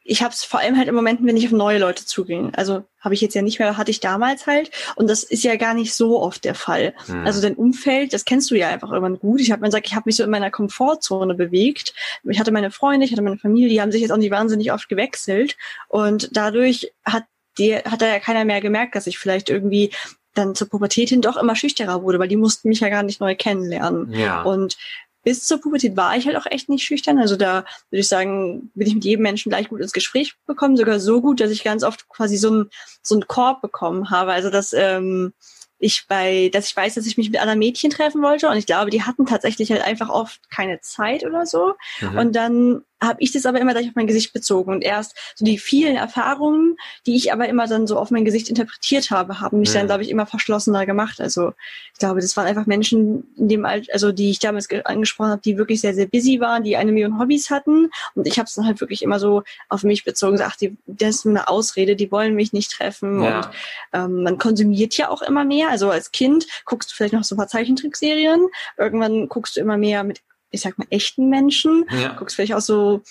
ich 0.07 0.21
habe 0.21 0.33
es 0.33 0.43
vor 0.43 0.59
allem 0.59 0.77
halt 0.77 0.87
im 0.87 0.93
Moment, 0.93 1.21
wenn 1.23 1.35
ich 1.35 1.47
auf 1.47 1.51
neue 1.51 1.79
Leute 1.79 2.05
zugehe. 2.05 2.51
Also 2.55 2.83
habe 2.99 3.15
ich 3.15 3.21
jetzt 3.21 3.33
ja 3.33 3.41
nicht 3.41 3.57
mehr, 3.57 3.75
hatte 3.75 3.89
ich 3.89 3.99
damals 3.99 4.45
halt. 4.45 4.69
Und 4.95 5.09
das 5.09 5.23
ist 5.23 5.43
ja 5.43 5.55
gar 5.55 5.73
nicht 5.73 5.95
so 5.95 6.21
oft 6.21 6.45
der 6.45 6.53
Fall. 6.53 6.93
Mhm. 7.07 7.25
Also 7.25 7.41
dein 7.41 7.55
Umfeld, 7.55 8.13
das 8.13 8.23
kennst 8.23 8.51
du 8.51 8.55
ja 8.55 8.69
einfach 8.69 8.91
irgendwann 8.91 9.17
gut. 9.17 9.41
Ich 9.41 9.51
habe 9.51 9.61
mir 9.61 9.69
gesagt, 9.69 9.87
ich 9.87 9.95
habe 9.95 10.03
mich 10.05 10.15
so 10.15 10.23
in 10.23 10.29
meiner 10.29 10.51
Komfortzone 10.51 11.33
bewegt. 11.33 11.95
Ich 12.23 12.39
hatte 12.39 12.51
meine 12.51 12.69
Freunde, 12.69 13.05
ich 13.05 13.11
hatte 13.11 13.23
meine 13.23 13.39
Familie, 13.39 13.69
die 13.69 13.81
haben 13.81 13.91
sich 13.91 14.01
jetzt 14.01 14.11
auch 14.11 14.17
nicht 14.17 14.31
wahnsinnig 14.31 14.71
oft 14.71 14.87
gewechselt. 14.89 15.57
Und 15.87 16.29
dadurch 16.33 16.91
hat 17.03 17.23
der, 17.57 17.85
hat 17.85 18.01
da 18.01 18.07
ja 18.07 18.19
keiner 18.19 18.45
mehr 18.45 18.61
gemerkt, 18.61 18.95
dass 18.95 19.07
ich 19.07 19.17
vielleicht 19.17 19.49
irgendwie 19.49 19.89
dann 20.35 20.55
zur 20.55 20.69
Pubertät 20.69 21.09
hin 21.09 21.21
doch 21.21 21.37
immer 21.37 21.55
schüchterer 21.55 22.03
wurde, 22.03 22.19
weil 22.19 22.27
die 22.27 22.35
mussten 22.35 22.69
mich 22.69 22.81
ja 22.81 22.89
gar 22.89 23.03
nicht 23.03 23.19
neu 23.19 23.35
kennenlernen. 23.35 24.11
Ja. 24.13 24.43
Und 24.43 24.77
bis 25.23 25.43
zur 25.43 25.59
Pubertät 25.59 25.97
war 25.97 26.15
ich 26.15 26.27
halt 26.27 26.37
auch 26.37 26.45
echt 26.45 26.69
nicht 26.69 26.85
schüchtern. 26.85 27.17
Also 27.17 27.35
da 27.35 27.65
würde 27.89 28.01
ich 28.01 28.07
sagen, 28.07 28.71
bin 28.75 28.87
ich 28.87 28.93
mit 28.93 29.03
jedem 29.03 29.23
Menschen 29.23 29.49
gleich 29.49 29.69
gut 29.69 29.81
ins 29.81 29.91
Gespräch 29.91 30.35
bekommen, 30.45 30.77
sogar 30.77 30.99
so 30.99 31.19
gut, 31.19 31.41
dass 31.41 31.49
ich 31.49 31.63
ganz 31.63 31.83
oft 31.83 32.07
quasi 32.07 32.37
so 32.37 32.49
einen 32.49 32.69
so 33.01 33.15
einen 33.15 33.27
Korb 33.27 33.61
bekommen 33.61 34.11
habe. 34.11 34.33
Also 34.33 34.51
dass 34.51 34.71
ähm, 34.71 35.33
ich 35.79 36.05
bei, 36.07 36.49
dass 36.53 36.67
ich 36.67 36.77
weiß, 36.77 36.93
dass 36.93 37.07
ich 37.07 37.17
mich 37.17 37.31
mit 37.31 37.41
anderen 37.41 37.59
Mädchen 37.59 37.89
treffen 37.89 38.21
wollte 38.21 38.47
und 38.47 38.57
ich 38.57 38.65
glaube, 38.65 38.91
die 38.91 39.03
hatten 39.03 39.25
tatsächlich 39.25 39.71
halt 39.71 39.83
einfach 39.83 40.09
oft 40.09 40.39
keine 40.49 40.79
Zeit 40.81 41.25
oder 41.25 41.45
so. 41.45 41.73
Mhm. 42.01 42.17
Und 42.17 42.35
dann 42.35 42.83
habe 43.05 43.21
ich 43.21 43.31
das 43.31 43.45
aber 43.45 43.59
immer 43.59 43.73
gleich 43.73 43.87
auf 43.87 43.95
mein 43.95 44.07
Gesicht 44.07 44.33
bezogen. 44.33 44.71
Und 44.71 44.83
erst 44.83 45.15
so 45.35 45.45
die 45.45 45.57
vielen 45.57 45.95
Erfahrungen, 45.95 46.77
die 47.05 47.15
ich 47.15 47.31
aber 47.31 47.47
immer 47.47 47.67
dann 47.67 47.87
so 47.87 47.97
auf 47.97 48.11
mein 48.11 48.25
Gesicht 48.25 48.49
interpretiert 48.49 49.11
habe, 49.11 49.39
haben 49.39 49.59
mich 49.59 49.69
mhm. 49.69 49.73
dann, 49.75 49.85
glaube 49.87 50.03
ich, 50.03 50.09
immer 50.09 50.25
verschlossener 50.25 50.85
gemacht. 50.85 51.21
Also 51.21 51.53
ich 51.93 51.99
glaube, 51.99 52.21
das 52.21 52.35
waren 52.35 52.47
einfach 52.47 52.65
Menschen 52.65 53.23
in 53.37 53.49
dem 53.49 53.65
Alter, 53.65 53.93
also 53.93 54.11
die 54.11 54.29
ich 54.29 54.39
damals 54.39 54.67
angesprochen 54.85 55.31
habe, 55.31 55.41
die 55.41 55.57
wirklich 55.57 55.81
sehr, 55.81 55.93
sehr 55.93 56.07
busy 56.07 56.39
waren, 56.39 56.63
die 56.63 56.75
eine 56.75 56.91
Million 56.91 57.19
Hobbys 57.19 57.49
hatten. 57.49 57.89
Und 58.15 58.27
ich 58.27 58.37
habe 58.37 58.47
es 58.47 58.55
dann 58.55 58.65
halt 58.65 58.81
wirklich 58.81 59.01
immer 59.01 59.19
so 59.19 59.43
auf 59.69 59.83
mich 59.83 60.03
bezogen, 60.03 60.33
gesagt, 60.33 60.61
die, 60.61 60.75
das 60.87 61.15
ist 61.15 61.25
eine 61.25 61.47
Ausrede, 61.47 61.95
die 61.95 62.11
wollen 62.11 62.35
mich 62.35 62.53
nicht 62.53 62.71
treffen. 62.71 63.23
Ja. 63.23 63.37
Und 63.37 63.49
ähm, 63.93 64.23
man 64.23 64.37
konsumiert 64.37 64.97
ja 64.97 65.09
auch 65.09 65.21
immer 65.21 65.45
mehr. 65.45 65.69
Also 65.69 65.89
als 65.89 66.11
Kind 66.11 66.47
guckst 66.65 66.91
du 66.91 66.95
vielleicht 66.95 67.13
noch 67.13 67.23
so 67.23 67.35
ein 67.35 67.37
paar 67.37 67.47
Zeichentrickserien. 67.47 68.47
Irgendwann 68.77 69.29
guckst 69.29 69.55
du 69.55 69.61
immer 69.61 69.77
mehr 69.77 70.03
mit 70.03 70.21
ich 70.51 70.61
sag 70.61 70.77
mal, 70.77 70.87
echten 70.89 71.29
Menschen. 71.29 71.85
Ja. 71.91 72.13
Guckst 72.13 72.35
vielleicht 72.35 72.53
auch 72.53 72.61
so 72.61 73.01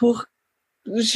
hoch 0.00 0.24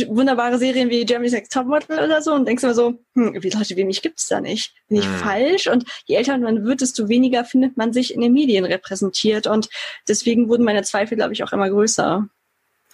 wunderbare 0.09 0.59
Serien 0.59 0.91
wie 0.91 1.05
Germany's 1.05 1.33
Next 1.33 1.53
Topmodel 1.53 1.99
oder 1.99 2.23
so 2.23 2.35
und 2.35 2.47
denkst 2.47 2.63
immer 2.63 2.75
so, 2.75 2.99
hm, 3.15 3.43
wie 3.43 3.51
Leute 3.51 3.77
wie 3.77 3.85
mich 3.85 4.03
gibt's 4.03 4.29
da 4.29 4.41
nicht. 4.41 4.75
Bin 4.89 4.99
ich 4.99 5.09
mhm. 5.09 5.15
falsch? 5.15 5.67
Und 5.67 5.85
je 6.05 6.17
älter 6.17 6.37
man 6.39 6.65
wird, 6.65 6.81
desto 6.81 7.09
weniger 7.09 7.45
findet 7.45 7.77
man 7.77 7.93
sich 7.93 8.15
in 8.15 8.21
den 8.21 8.33
Medien 8.33 8.65
repräsentiert 8.65 9.47
und 9.47 9.69
deswegen 10.09 10.49
wurden 10.49 10.65
meine 10.65 10.83
Zweifel, 10.83 11.17
glaube 11.17 11.33
ich, 11.33 11.43
auch 11.43 11.53
immer 11.53 11.71
größer. 11.71 12.29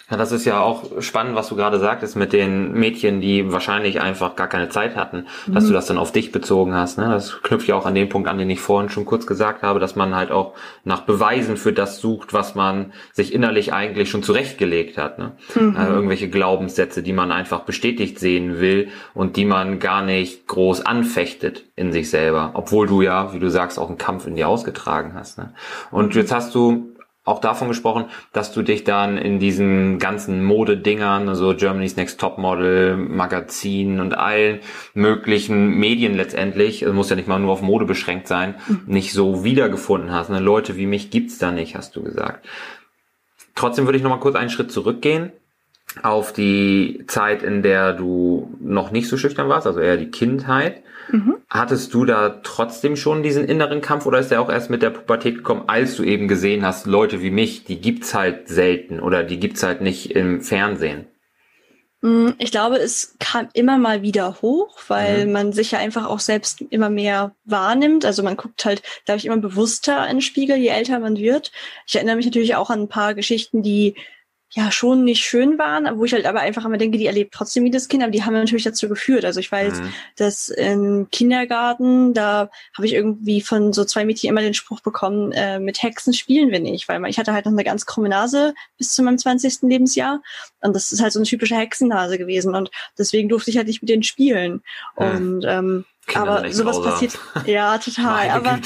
Ja, 0.09 0.17
das 0.17 0.31
ist 0.31 0.45
ja 0.45 0.59
auch 0.61 1.01
spannend, 1.01 1.35
was 1.35 1.49
du 1.49 1.55
gerade 1.55 1.79
sagtest 1.79 2.15
mit 2.15 2.33
den 2.33 2.73
Mädchen, 2.73 3.21
die 3.21 3.51
wahrscheinlich 3.51 4.01
einfach 4.01 4.35
gar 4.35 4.47
keine 4.47 4.69
Zeit 4.69 4.95
hatten, 4.95 5.27
mhm. 5.45 5.53
dass 5.53 5.67
du 5.67 5.73
das 5.73 5.85
dann 5.85 5.97
auf 5.97 6.11
dich 6.11 6.31
bezogen 6.31 6.73
hast. 6.73 6.97
Ne? 6.97 7.09
Das 7.09 7.41
knüpft 7.43 7.67
ja 7.67 7.75
auch 7.75 7.85
an 7.85 7.93
den 7.93 8.09
Punkt 8.09 8.27
an, 8.27 8.37
den 8.39 8.49
ich 8.49 8.59
vorhin 8.59 8.89
schon 8.89 9.05
kurz 9.05 9.27
gesagt 9.27 9.61
habe, 9.61 9.79
dass 9.79 9.95
man 9.95 10.15
halt 10.15 10.31
auch 10.31 10.55
nach 10.83 11.01
Beweisen 11.01 11.57
für 11.57 11.73
das 11.73 11.99
sucht, 11.99 12.33
was 12.33 12.55
man 12.55 12.91
sich 13.13 13.33
innerlich 13.33 13.71
eigentlich 13.71 14.09
schon 14.09 14.23
zurechtgelegt 14.23 14.97
hat. 14.97 15.19
Ne? 15.19 15.33
Mhm. 15.53 15.75
Äh, 15.75 15.87
irgendwelche 15.87 16.29
Glaubenssätze, 16.29 17.03
die 17.03 17.13
man 17.13 17.31
einfach 17.31 17.61
bestätigt 17.61 18.19
sehen 18.19 18.59
will 18.59 18.89
und 19.13 19.37
die 19.37 19.45
man 19.45 19.79
gar 19.79 20.03
nicht 20.03 20.47
groß 20.47 20.85
anfechtet 20.85 21.65
in 21.75 21.93
sich 21.93 22.09
selber, 22.09 22.51
obwohl 22.55 22.87
du 22.87 23.01
ja, 23.01 23.33
wie 23.33 23.39
du 23.39 23.49
sagst, 23.49 23.77
auch 23.77 23.89
einen 23.89 23.97
Kampf 23.97 24.25
in 24.25 24.35
dir 24.35 24.47
ausgetragen 24.47 25.13
hast. 25.13 25.37
Ne? 25.37 25.53
Und 25.91 26.15
jetzt 26.15 26.33
hast 26.33 26.55
du 26.55 26.88
auch 27.29 27.39
davon 27.39 27.67
gesprochen, 27.67 28.05
dass 28.33 28.51
du 28.51 28.61
dich 28.61 28.83
dann 28.83 29.17
in 29.17 29.39
diesen 29.39 29.99
ganzen 29.99 30.43
Modedingern, 30.43 31.29
also 31.29 31.55
Germany's 31.55 31.95
Next 31.95 32.19
Top 32.19 32.37
Model, 32.37 32.97
Magazinen 32.97 33.99
und 33.99 34.17
allen 34.17 34.59
möglichen 34.93 35.77
Medien 35.77 36.15
letztendlich, 36.15 36.83
also 36.83 36.93
muss 36.93 37.09
ja 37.09 37.15
nicht 37.15 37.27
mal 37.27 37.39
nur 37.39 37.51
auf 37.51 37.61
Mode 37.61 37.85
beschränkt 37.85 38.27
sein, 38.27 38.55
mhm. 38.67 38.81
nicht 38.87 39.13
so 39.13 39.43
wiedergefunden 39.43 40.11
hast. 40.11 40.29
Ne? 40.29 40.39
Leute 40.39 40.77
wie 40.77 40.85
mich 40.85 41.11
gibt's 41.11 41.37
da 41.37 41.51
nicht, 41.51 41.75
hast 41.75 41.95
du 41.95 42.03
gesagt. 42.03 42.47
Trotzdem 43.55 43.85
würde 43.85 43.97
ich 43.97 44.03
noch 44.03 44.11
mal 44.11 44.19
kurz 44.19 44.35
einen 44.35 44.49
Schritt 44.49 44.71
zurückgehen 44.71 45.31
auf 46.03 46.33
die 46.33 47.03
Zeit, 47.07 47.43
in 47.43 47.61
der 47.61 47.93
du 47.93 48.55
noch 48.59 48.91
nicht 48.91 49.09
so 49.09 49.17
schüchtern 49.17 49.49
warst, 49.49 49.67
also 49.67 49.79
eher 49.79 49.97
die 49.97 50.11
Kindheit. 50.11 50.83
Mhm. 51.11 51.37
Hattest 51.49 51.93
du 51.93 52.05
da 52.05 52.41
trotzdem 52.43 52.95
schon 52.95 53.23
diesen 53.23 53.45
inneren 53.45 53.81
Kampf 53.81 54.05
oder 54.05 54.19
ist 54.19 54.29
der 54.29 54.41
auch 54.41 54.49
erst 54.49 54.69
mit 54.69 54.81
der 54.81 54.91
Pubertät 54.91 55.35
gekommen, 55.35 55.63
als 55.67 55.95
du 55.95 56.03
eben 56.03 56.27
gesehen 56.27 56.63
hast, 56.63 56.85
Leute 56.85 57.21
wie 57.21 57.31
mich, 57.31 57.63
die 57.63 57.81
gibt's 57.81 58.13
halt 58.13 58.47
selten 58.47 58.99
oder 58.99 59.23
die 59.23 59.39
gibt's 59.39 59.63
halt 59.63 59.81
nicht 59.81 60.11
im 60.11 60.41
Fernsehen? 60.41 61.07
Mm, 62.01 62.29
ich 62.37 62.51
glaube, 62.51 62.77
es 62.77 63.15
kam 63.19 63.49
immer 63.53 63.77
mal 63.77 64.03
wieder 64.03 64.41
hoch, 64.41 64.77
weil 64.87 65.25
mhm. 65.25 65.31
man 65.31 65.53
sich 65.53 65.71
ja 65.71 65.79
einfach 65.79 66.05
auch 66.05 66.19
selbst 66.19 66.61
immer 66.69 66.89
mehr 66.89 67.35
wahrnimmt. 67.45 68.05
Also 68.05 68.23
man 68.23 68.37
guckt 68.37 68.63
halt, 68.63 68.83
glaube 69.05 69.17
ich, 69.17 69.25
immer 69.25 69.37
bewusster 69.37 70.05
in 70.05 70.17
den 70.17 70.21
Spiegel, 70.21 70.57
je 70.57 70.69
älter 70.69 70.99
man 70.99 71.17
wird. 71.17 71.51
Ich 71.87 71.95
erinnere 71.95 72.15
mich 72.15 72.25
natürlich 72.25 72.55
auch 72.55 72.69
an 72.69 72.81
ein 72.81 72.89
paar 72.89 73.15
Geschichten, 73.15 73.63
die 73.63 73.95
ja 74.51 74.71
schon 74.71 75.03
nicht 75.03 75.23
schön 75.23 75.59
waren, 75.59 75.87
wo 75.99 76.05
ich 76.05 76.13
halt 76.13 76.25
aber 76.25 76.39
einfach 76.39 76.65
immer 76.65 76.77
denke, 76.77 76.97
die 76.97 77.05
erlebt 77.05 77.33
trotzdem 77.33 77.63
wie 77.65 77.71
das 77.71 77.87
Kind, 77.87 78.01
aber 78.01 78.11
die 78.11 78.23
haben 78.23 78.33
natürlich 78.33 78.63
dazu 78.63 78.89
geführt. 78.89 79.23
Also 79.23 79.39
ich 79.39 79.51
weiß, 79.51 79.79
mhm. 79.79 79.93
dass 80.15 80.49
im 80.49 81.07
Kindergarten, 81.11 82.13
da 82.15 82.49
habe 82.75 82.87
ich 82.87 82.93
irgendwie 82.93 83.41
von 83.41 83.73
so 83.73 83.85
zwei 83.85 84.05
Mädchen 84.05 84.29
immer 84.29 84.41
den 84.41 84.55
Spruch 84.55 84.81
bekommen, 84.81 85.31
äh, 85.33 85.59
mit 85.59 85.83
Hexen 85.83 86.13
spielen 86.13 86.49
wir 86.51 86.59
nicht, 86.59 86.87
weil 86.87 87.05
ich 87.05 87.19
hatte 87.19 87.33
halt 87.33 87.45
noch 87.45 87.51
eine 87.51 87.63
ganz 87.63 87.85
krumme 87.85 88.09
Nase 88.09 88.55
bis 88.77 88.93
zu 88.95 89.03
meinem 89.03 89.19
20. 89.19 89.69
Lebensjahr 89.69 90.21
und 90.61 90.75
das 90.75 90.91
ist 90.91 91.01
halt 91.01 91.13
so 91.13 91.19
eine 91.19 91.27
typische 91.27 91.55
Hexennase 91.55 92.17
gewesen 92.17 92.55
und 92.55 92.71
deswegen 92.97 93.29
durfte 93.29 93.51
ich 93.51 93.57
halt 93.57 93.67
nicht 93.67 93.81
mit 93.81 93.89
denen 93.89 94.03
spielen. 94.03 94.63
Mhm. 94.97 95.05
Und 95.05 95.45
ähm, 95.47 95.85
Kinder 96.09 96.39
aber 96.39 96.51
sowas 96.51 96.81
passiert, 96.81 97.17
ja, 97.45 97.77
total. 97.77 98.29
aber, 98.29 98.59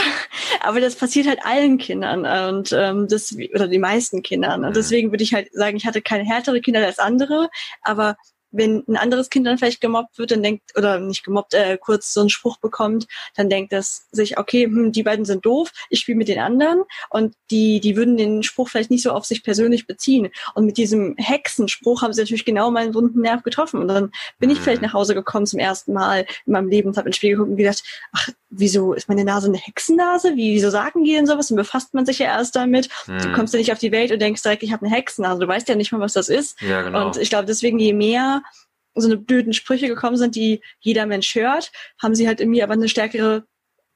aber 0.60 0.80
das 0.80 0.96
passiert 0.96 1.26
halt 1.26 1.38
allen 1.44 1.78
Kindern 1.78 2.26
und 2.54 2.72
ähm, 2.72 3.08
das 3.08 3.34
oder 3.54 3.68
die 3.68 3.78
meisten 3.78 4.22
Kindern. 4.22 4.64
Und 4.64 4.70
mhm. 4.70 4.74
deswegen 4.74 5.10
würde 5.10 5.24
ich 5.24 5.32
halt 5.32 5.48
sagen, 5.52 5.76
ich 5.76 5.86
hatte 5.86 6.02
keine 6.02 6.24
härtere 6.24 6.60
Kinder 6.60 6.84
als 6.84 6.98
andere, 6.98 7.48
aber 7.82 8.16
wenn 8.52 8.84
ein 8.86 8.96
anderes 8.96 9.30
Kind 9.30 9.46
dann 9.46 9.58
vielleicht 9.58 9.80
gemobbt 9.80 10.18
wird, 10.18 10.30
dann 10.30 10.42
denkt, 10.42 10.62
oder 10.76 11.00
nicht 11.00 11.24
gemobbt, 11.24 11.54
äh, 11.54 11.78
kurz 11.78 12.12
so 12.12 12.20
einen 12.20 12.30
Spruch 12.30 12.58
bekommt, 12.58 13.06
dann 13.34 13.48
denkt 13.48 13.72
es 13.72 14.08
sich, 14.12 14.38
okay, 14.38 14.64
hm, 14.64 14.92
die 14.92 15.02
beiden 15.02 15.24
sind 15.24 15.44
doof, 15.44 15.72
ich 15.88 16.00
spiele 16.00 16.18
mit 16.18 16.28
den 16.28 16.38
anderen 16.38 16.82
und 17.10 17.34
die, 17.50 17.80
die 17.80 17.96
würden 17.96 18.16
den 18.16 18.42
Spruch 18.42 18.68
vielleicht 18.68 18.90
nicht 18.90 19.02
so 19.02 19.10
auf 19.10 19.24
sich 19.24 19.42
persönlich 19.42 19.86
beziehen. 19.86 20.28
Und 20.54 20.66
mit 20.66 20.76
diesem 20.76 21.14
Hexenspruch 21.16 22.02
haben 22.02 22.12
sie 22.12 22.20
natürlich 22.20 22.44
genau 22.44 22.70
meinen 22.70 22.94
wunden 22.94 23.20
Nerv 23.20 23.42
getroffen. 23.42 23.80
Und 23.80 23.88
dann 23.88 24.12
bin 24.38 24.50
ich 24.50 24.60
vielleicht 24.60 24.82
mhm. 24.82 24.88
nach 24.88 24.94
Hause 24.94 25.14
gekommen 25.14 25.46
zum 25.46 25.58
ersten 25.58 25.92
Mal 25.92 26.26
in 26.46 26.52
meinem 26.52 26.68
Leben 26.68 26.88
und 26.88 26.96
habe 26.96 27.08
ins 27.08 27.16
Spiel 27.16 27.32
geguckt 27.32 27.50
und 27.50 27.56
gedacht, 27.56 27.82
ach, 28.12 28.28
wieso 28.50 28.92
ist 28.92 29.08
meine 29.08 29.24
Nase 29.24 29.48
eine 29.48 29.58
Hexennase? 29.58 30.36
Wie, 30.36 30.54
wieso 30.54 30.70
sagen 30.70 31.04
die 31.04 31.12
denn 31.12 31.26
sowas? 31.26 31.50
Und 31.50 31.56
befasst 31.56 31.94
man 31.94 32.06
sich 32.06 32.18
ja 32.18 32.26
erst 32.26 32.54
damit. 32.54 32.88
Hm. 33.06 33.18
Du 33.18 33.32
kommst 33.32 33.54
ja 33.54 33.58
nicht 33.58 33.72
auf 33.72 33.78
die 33.78 33.92
Welt 33.92 34.12
und 34.12 34.20
denkst 34.20 34.42
direkt, 34.42 34.62
ich 34.62 34.72
habe 34.72 34.84
eine 34.84 34.94
Hexennase. 34.94 35.40
Du 35.40 35.48
weißt 35.48 35.68
ja 35.68 35.74
nicht 35.74 35.92
mal, 35.92 36.00
was 36.00 36.12
das 36.12 36.28
ist. 36.28 36.60
Ja, 36.60 36.82
genau. 36.82 37.06
Und 37.06 37.16
ich 37.16 37.30
glaube, 37.30 37.46
deswegen, 37.46 37.78
je 37.78 37.92
mehr 37.92 38.41
so 38.94 39.08
eine 39.08 39.16
blöden 39.16 39.52
Sprüche 39.52 39.88
gekommen 39.88 40.16
sind, 40.16 40.34
die 40.36 40.60
jeder 40.80 41.06
Mensch 41.06 41.34
hört, 41.34 41.72
haben 42.00 42.14
sie 42.14 42.26
halt 42.26 42.40
in 42.40 42.50
mir 42.50 42.64
aber 42.64 42.74
eine 42.74 42.88
stärkere 42.88 43.44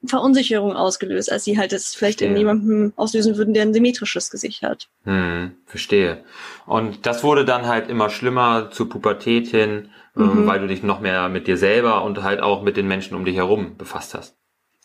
Verunsicherung 0.04 0.74
ausgelöst, 0.74 1.32
als 1.32 1.44
sie 1.44 1.58
halt 1.58 1.72
es 1.72 1.94
vielleicht 1.94 2.20
in 2.20 2.36
jemandem 2.36 2.92
auslösen 2.96 3.36
würden, 3.36 3.54
der 3.54 3.62
ein 3.62 3.74
symmetrisches 3.74 4.30
Gesicht 4.30 4.62
hat. 4.62 4.88
Hm, 5.04 5.56
verstehe. 5.64 6.24
Und 6.66 7.06
das 7.06 7.24
wurde 7.24 7.44
dann 7.44 7.66
halt 7.66 7.88
immer 7.88 8.10
schlimmer 8.10 8.70
zur 8.70 8.88
Pubertät 8.88 9.48
hin, 9.48 9.90
ähm, 10.16 10.42
mhm. 10.42 10.46
weil 10.46 10.60
du 10.60 10.68
dich 10.68 10.82
noch 10.82 11.00
mehr 11.00 11.28
mit 11.28 11.46
dir 11.46 11.56
selber 11.56 12.04
und 12.04 12.22
halt 12.22 12.40
auch 12.40 12.62
mit 12.62 12.76
den 12.76 12.86
Menschen 12.86 13.16
um 13.16 13.24
dich 13.24 13.36
herum 13.36 13.76
befasst 13.76 14.14
hast. 14.14 14.36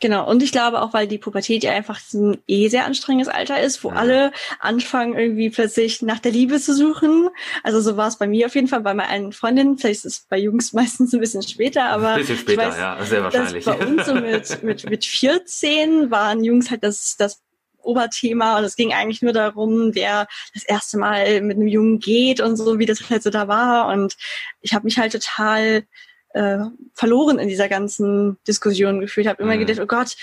Genau, 0.01 0.27
und 0.27 0.41
ich 0.41 0.51
glaube 0.51 0.81
auch, 0.81 0.93
weil 0.93 1.07
die 1.07 1.19
Pubertät 1.19 1.63
ja 1.63 1.73
einfach 1.73 1.99
ein 2.13 2.39
eh 2.47 2.69
sehr 2.69 2.85
anstrengendes 2.85 3.31
Alter 3.31 3.61
ist, 3.61 3.83
wo 3.83 3.89
ja. 3.89 3.97
alle 3.97 4.31
anfangen, 4.59 5.15
irgendwie 5.15 5.51
plötzlich 5.51 6.01
nach 6.01 6.17
der 6.17 6.31
Liebe 6.31 6.59
zu 6.59 6.75
suchen. 6.75 7.29
Also 7.61 7.81
so 7.81 7.97
war 7.97 8.07
es 8.07 8.17
bei 8.17 8.25
mir 8.25 8.47
auf 8.47 8.55
jeden 8.55 8.67
Fall, 8.67 8.81
bei 8.81 8.95
meinen 8.95 9.31
Freundinnen. 9.31 9.77
Vielleicht 9.77 10.03
ist 10.03 10.05
es 10.05 10.25
bei 10.27 10.39
Jungs 10.39 10.73
meistens 10.73 11.13
ein 11.13 11.19
bisschen 11.19 11.43
später, 11.43 11.85
aber. 11.85 12.13
Ein 12.13 12.19
bisschen 12.21 12.37
später, 12.37 12.69
weiß, 12.69 12.77
ja, 12.77 13.05
sehr 13.05 13.23
wahrscheinlich. 13.23 13.63
Bei 13.63 13.77
uns 13.77 14.05
so 14.07 14.15
mit, 14.15 14.63
mit, 14.63 14.89
mit 14.89 15.05
14 15.05 16.09
waren 16.09 16.43
Jungs 16.43 16.71
halt 16.71 16.83
das, 16.83 17.15
das 17.17 17.39
Oberthema 17.83 18.57
und 18.57 18.63
es 18.63 18.75
ging 18.75 18.93
eigentlich 18.93 19.21
nur 19.21 19.33
darum, 19.33 19.93
wer 19.93 20.27
das 20.55 20.63
erste 20.63 20.97
Mal 20.97 21.41
mit 21.41 21.57
einem 21.57 21.67
Jungen 21.67 21.99
geht 21.99 22.39
und 22.39 22.55
so, 22.55 22.79
wie 22.79 22.87
das 22.87 23.07
halt 23.07 23.21
so 23.21 23.29
da 23.29 23.47
war. 23.47 23.87
Und 23.87 24.17
ich 24.61 24.73
habe 24.73 24.85
mich 24.85 24.97
halt 24.97 25.11
total 25.11 25.83
äh, 26.33 26.59
verloren 26.93 27.39
in 27.39 27.47
dieser 27.47 27.69
ganzen 27.69 28.37
Diskussion 28.47 28.99
gefühlt. 28.99 29.27
Habe 29.27 29.43
immer 29.43 29.55
mhm. 29.55 29.65
gedacht, 29.65 29.79
oh 29.79 29.87
Gott, 29.87 30.15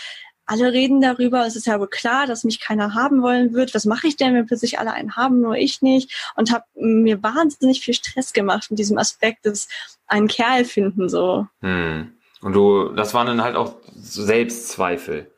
alle 0.49 0.73
reden 0.73 1.03
darüber, 1.03 1.47
es 1.47 1.57
ist 1.57 1.67
ja 1.67 1.79
wohl 1.79 1.88
klar, 1.88 2.27
dass 2.27 2.43
mich 2.43 2.59
keiner 2.59 2.95
haben 2.95 3.21
wollen 3.21 3.53
wird. 3.53 3.75
Was 3.75 3.85
mache 3.85 4.07
ich 4.07 4.17
denn, 4.17 4.35
wenn 4.35 4.47
plötzlich 4.47 4.79
alle 4.79 4.95
einen 4.95 5.15
haben, 5.15 5.43
nur 5.43 5.57
ich 5.57 5.83
nicht? 5.83 6.33
Und 6.37 6.50
habe 6.50 6.65
mir 6.75 7.23
wahnsinnig 7.23 7.83
viel 7.83 7.93
Stress 7.93 8.33
gemacht 8.33 8.71
mit 8.71 8.79
diesem 8.79 8.97
Aspekt 8.97 9.45
des 9.45 9.69
einen 10.07 10.27
Kerl 10.27 10.65
finden 10.65 11.11
so. 11.11 11.47
Hm. 11.61 12.12
Und 12.41 12.53
du, 12.55 12.88
das 12.91 13.12
waren 13.12 13.27
dann 13.27 13.43
halt 13.43 13.57
auch 13.57 13.75
Selbstzweifel. 13.95 15.31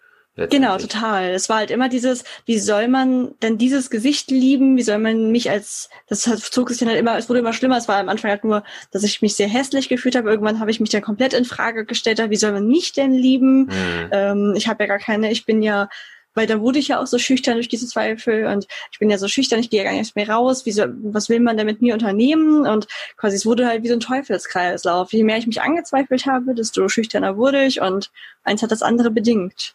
Genau, 0.49 0.79
total. 0.79 1.31
Es 1.31 1.49
war 1.49 1.59
halt 1.59 1.71
immer 1.71 1.89
dieses, 1.89 2.25
wie 2.47 2.59
soll 2.59 2.89
man 2.89 3.35
denn 3.43 3.59
dieses 3.59 3.91
Gesicht 3.91 4.31
lieben? 4.31 4.77
Wie 4.77 4.83
soll 4.83 4.99
man 4.99 5.31
mich 5.31 5.51
als, 5.51 5.91
das 6.09 6.23
zog 6.51 6.69
sich 6.71 6.79
dann 6.79 6.89
halt 6.89 6.99
immer, 6.99 7.19
es 7.19 7.29
wurde 7.29 7.41
immer 7.41 7.53
schlimmer. 7.53 7.77
Es 7.77 7.89
war 7.89 7.99
am 7.99 8.09
Anfang 8.09 8.31
halt 8.31 8.45
nur, 8.45 8.63
dass 8.91 9.03
ich 9.03 9.23
mich 9.23 9.35
sehr 9.35 9.49
hässlich 9.49 9.89
gefühlt 9.89 10.17
habe. 10.17 10.31
Irgendwann 10.31 10.61
habe 10.61 10.71
ich 10.71 10.81
mich 10.81 10.91
dann 10.91 11.03
komplett 11.03 11.35
in 11.35 11.45
Frage 11.45 11.85
gestellt. 11.85 12.21
Wie 12.31 12.37
soll 12.37 12.53
man 12.53 12.67
mich 12.67 12.93
denn 12.93 13.13
lieben? 13.13 13.65
Mhm. 13.65 14.09
Ähm, 14.13 14.55
ich 14.57 14.69
habe 14.69 14.85
ja 14.85 14.89
gar 14.89 14.99
keine, 14.99 15.31
ich 15.31 15.47
bin 15.47 15.63
ja, 15.63 15.89
weil 16.35 16.47
da 16.47 16.61
wurde 16.61 16.79
ich 16.79 16.89
ja 16.89 17.01
auch 17.01 17.07
so 17.07 17.19
schüchtern 17.19 17.55
durch 17.55 17.69
diese 17.69 17.87
Zweifel 17.87 18.47
und 18.47 18.67
ich 18.93 18.99
bin 18.99 19.11
ja 19.11 19.19
so 19.19 19.29
schüchtern, 19.29 19.61
ich 19.61 19.71
gehe 19.71 19.83
ja 19.83 19.91
gar 19.91 19.99
nicht 19.99 20.15
mehr 20.17 20.29
raus. 20.29 20.65
Wie 20.65 20.73
soll, 20.73 20.95
was 21.03 21.29
will 21.29 21.41
man 21.41 21.57
denn 21.57 21.67
mit 21.67 21.83
mir 21.83 21.95
unternehmen? 21.95 22.67
Und 22.67 22.87
quasi 23.17 23.37
es 23.37 23.47
wurde 23.47 23.67
halt 23.67 23.83
wie 23.83 23.89
so 23.89 23.95
ein 23.95 24.01
Teufelskreislauf. 24.01 25.13
Je 25.13 25.25
mehr 25.25 25.39
ich 25.39 25.47
mich 25.47 25.61
angezweifelt 25.61 26.27
habe, 26.27 26.55
desto 26.55 26.89
schüchterner 26.89 27.37
wurde 27.37 27.65
ich 27.65 27.81
und 27.81 28.11
eins 28.45 28.63
hat 28.63 28.71
das 28.71 28.83
andere 28.83 29.11
bedingt. 29.11 29.75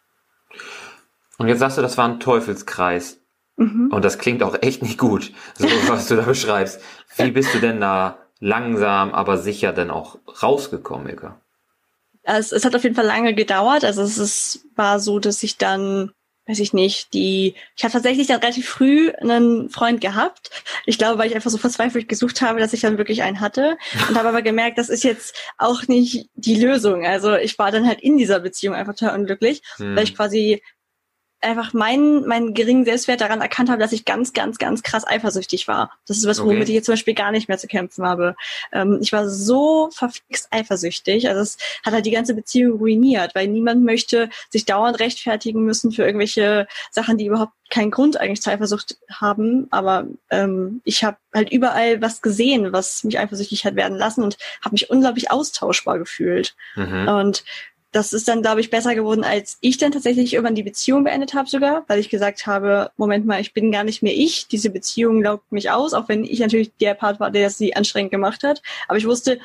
Und 1.37 1.47
jetzt 1.47 1.59
sagst 1.59 1.77
du, 1.77 1.81
das 1.81 1.97
war 1.97 2.07
ein 2.07 2.19
Teufelskreis. 2.19 3.19
Mhm. 3.57 3.89
Und 3.91 4.03
das 4.03 4.17
klingt 4.17 4.43
auch 4.43 4.55
echt 4.61 4.81
nicht 4.81 4.97
gut, 4.97 5.31
so 5.57 5.67
was 5.87 6.07
du 6.07 6.15
da 6.15 6.23
beschreibst. 6.23 6.81
Wie 7.17 7.31
bist 7.31 7.53
du 7.53 7.59
denn 7.59 7.79
da 7.79 8.17
langsam, 8.39 9.13
aber 9.13 9.37
sicher 9.37 9.71
denn 9.73 9.91
auch 9.91 10.17
rausgekommen, 10.41 11.07
Ilka? 11.07 11.39
Es, 12.23 12.51
es 12.51 12.65
hat 12.65 12.75
auf 12.75 12.83
jeden 12.83 12.95
Fall 12.95 13.05
lange 13.05 13.33
gedauert. 13.33 13.85
Also 13.85 14.01
es 14.01 14.17
ist, 14.17 14.65
war 14.75 14.99
so, 14.99 15.19
dass 15.19 15.43
ich 15.43 15.57
dann, 15.57 16.11
weiß 16.47 16.59
ich 16.59 16.73
nicht, 16.73 17.13
die, 17.13 17.55
ich 17.75 17.83
habe 17.83 17.93
tatsächlich 17.93 18.27
dann 18.27 18.39
relativ 18.39 18.69
früh 18.69 19.11
einen 19.11 19.69
Freund 19.69 19.99
gehabt. 19.99 20.51
Ich 20.85 20.97
glaube, 20.97 21.17
weil 21.17 21.27
ich 21.27 21.35
einfach 21.35 21.49
so 21.49 21.57
verzweifelt 21.57 22.07
gesucht 22.07 22.41
habe, 22.41 22.59
dass 22.59 22.73
ich 22.73 22.81
dann 22.81 22.97
wirklich 22.97 23.23
einen 23.23 23.39
hatte 23.39 23.77
und 24.09 24.17
habe 24.17 24.29
aber 24.29 24.41
gemerkt, 24.41 24.77
das 24.77 24.89
ist 24.89 25.03
jetzt 25.03 25.35
auch 25.57 25.87
nicht 25.87 26.29
die 26.35 26.59
Lösung. 26.61 27.05
Also 27.05 27.35
ich 27.35 27.57
war 27.57 27.71
dann 27.71 27.87
halt 27.87 28.01
in 28.01 28.17
dieser 28.17 28.39
Beziehung 28.39 28.75
einfach 28.75 28.95
total 28.95 29.19
unglücklich, 29.19 29.61
hm. 29.77 29.95
weil 29.95 30.03
ich 30.03 30.15
quasi 30.15 30.61
einfach 31.45 31.73
meinen, 31.73 32.27
meinen 32.27 32.53
geringen 32.53 32.85
Selbstwert 32.85 33.21
daran 33.21 33.41
erkannt 33.41 33.69
habe, 33.69 33.79
dass 33.79 33.91
ich 33.91 34.05
ganz, 34.05 34.33
ganz, 34.33 34.57
ganz 34.57 34.83
krass 34.83 35.07
eifersüchtig 35.07 35.67
war. 35.67 35.91
Das 36.07 36.17
ist 36.17 36.27
was, 36.27 36.41
womit 36.41 36.63
okay. 36.63 36.63
ich 36.63 36.75
jetzt 36.75 36.85
zum 36.85 36.93
Beispiel 36.93 37.13
gar 37.13 37.31
nicht 37.31 37.47
mehr 37.47 37.57
zu 37.57 37.67
kämpfen 37.67 38.05
habe. 38.05 38.35
Ähm, 38.73 38.99
ich 39.01 39.13
war 39.13 39.29
so 39.29 39.89
verfixt 39.91 40.47
eifersüchtig. 40.51 41.29
Also 41.29 41.41
es 41.41 41.57
hat 41.85 41.93
halt 41.93 42.05
die 42.05 42.11
ganze 42.11 42.33
Beziehung 42.33 42.79
ruiniert, 42.79 43.35
weil 43.35 43.47
niemand 43.47 43.83
möchte 43.83 44.29
sich 44.49 44.65
dauernd 44.65 44.99
rechtfertigen 44.99 45.63
müssen 45.63 45.91
für 45.91 46.03
irgendwelche 46.03 46.67
Sachen, 46.91 47.17
die 47.17 47.27
überhaupt 47.27 47.53
keinen 47.69 47.91
Grund 47.91 48.19
eigentlich 48.19 48.41
zur 48.41 48.53
Eifersucht 48.53 48.97
haben. 49.09 49.67
Aber 49.71 50.07
ähm, 50.29 50.81
ich 50.83 51.03
habe 51.03 51.17
halt 51.33 51.51
überall 51.51 52.01
was 52.01 52.21
gesehen, 52.21 52.73
was 52.73 53.03
mich 53.03 53.19
eifersüchtig 53.19 53.65
hat 53.65 53.75
werden 53.75 53.97
lassen 53.97 54.23
und 54.23 54.37
habe 54.61 54.73
mich 54.73 54.89
unglaublich 54.89 55.31
austauschbar 55.31 55.99
gefühlt. 55.99 56.55
Mhm. 56.75 57.07
Und 57.07 57.43
das 57.95 58.11
ist 58.11 58.27
dann, 58.27 58.41
glaube 58.41 58.59
ich, 58.59 58.69
besser 58.69 58.93
geworden, 58.93 59.23
als 59.23 59.57
ich 59.61 59.77
dann 59.77 59.93
tatsächlich 59.93 60.33
irgendwann 60.33 60.55
die 60.55 60.63
Beziehung 60.63 61.05
beendet 61.05 61.33
habe 61.33 61.47
sogar, 61.47 61.85
weil 61.87 61.99
ich 61.99 62.09
gesagt 62.09 62.45
habe, 62.45 62.91
Moment 62.97 63.25
mal, 63.25 63.39
ich 63.39 63.53
bin 63.53 63.71
gar 63.71 63.85
nicht 63.85 64.03
mehr 64.03 64.13
ich. 64.13 64.49
Diese 64.49 64.69
Beziehung 64.69 65.23
laugt 65.23 65.49
mich 65.53 65.71
aus, 65.71 65.93
auch 65.93 66.09
wenn 66.09 66.25
ich 66.25 66.39
natürlich 66.39 66.73
der 66.81 66.93
Part 66.93 67.21
war, 67.21 67.31
der 67.31 67.49
sie 67.49 67.73
anstrengend 67.73 68.11
gemacht 68.11 68.43
hat. 68.43 68.61
Aber 68.89 68.97
ich 68.97 69.07
wusste, 69.07 69.39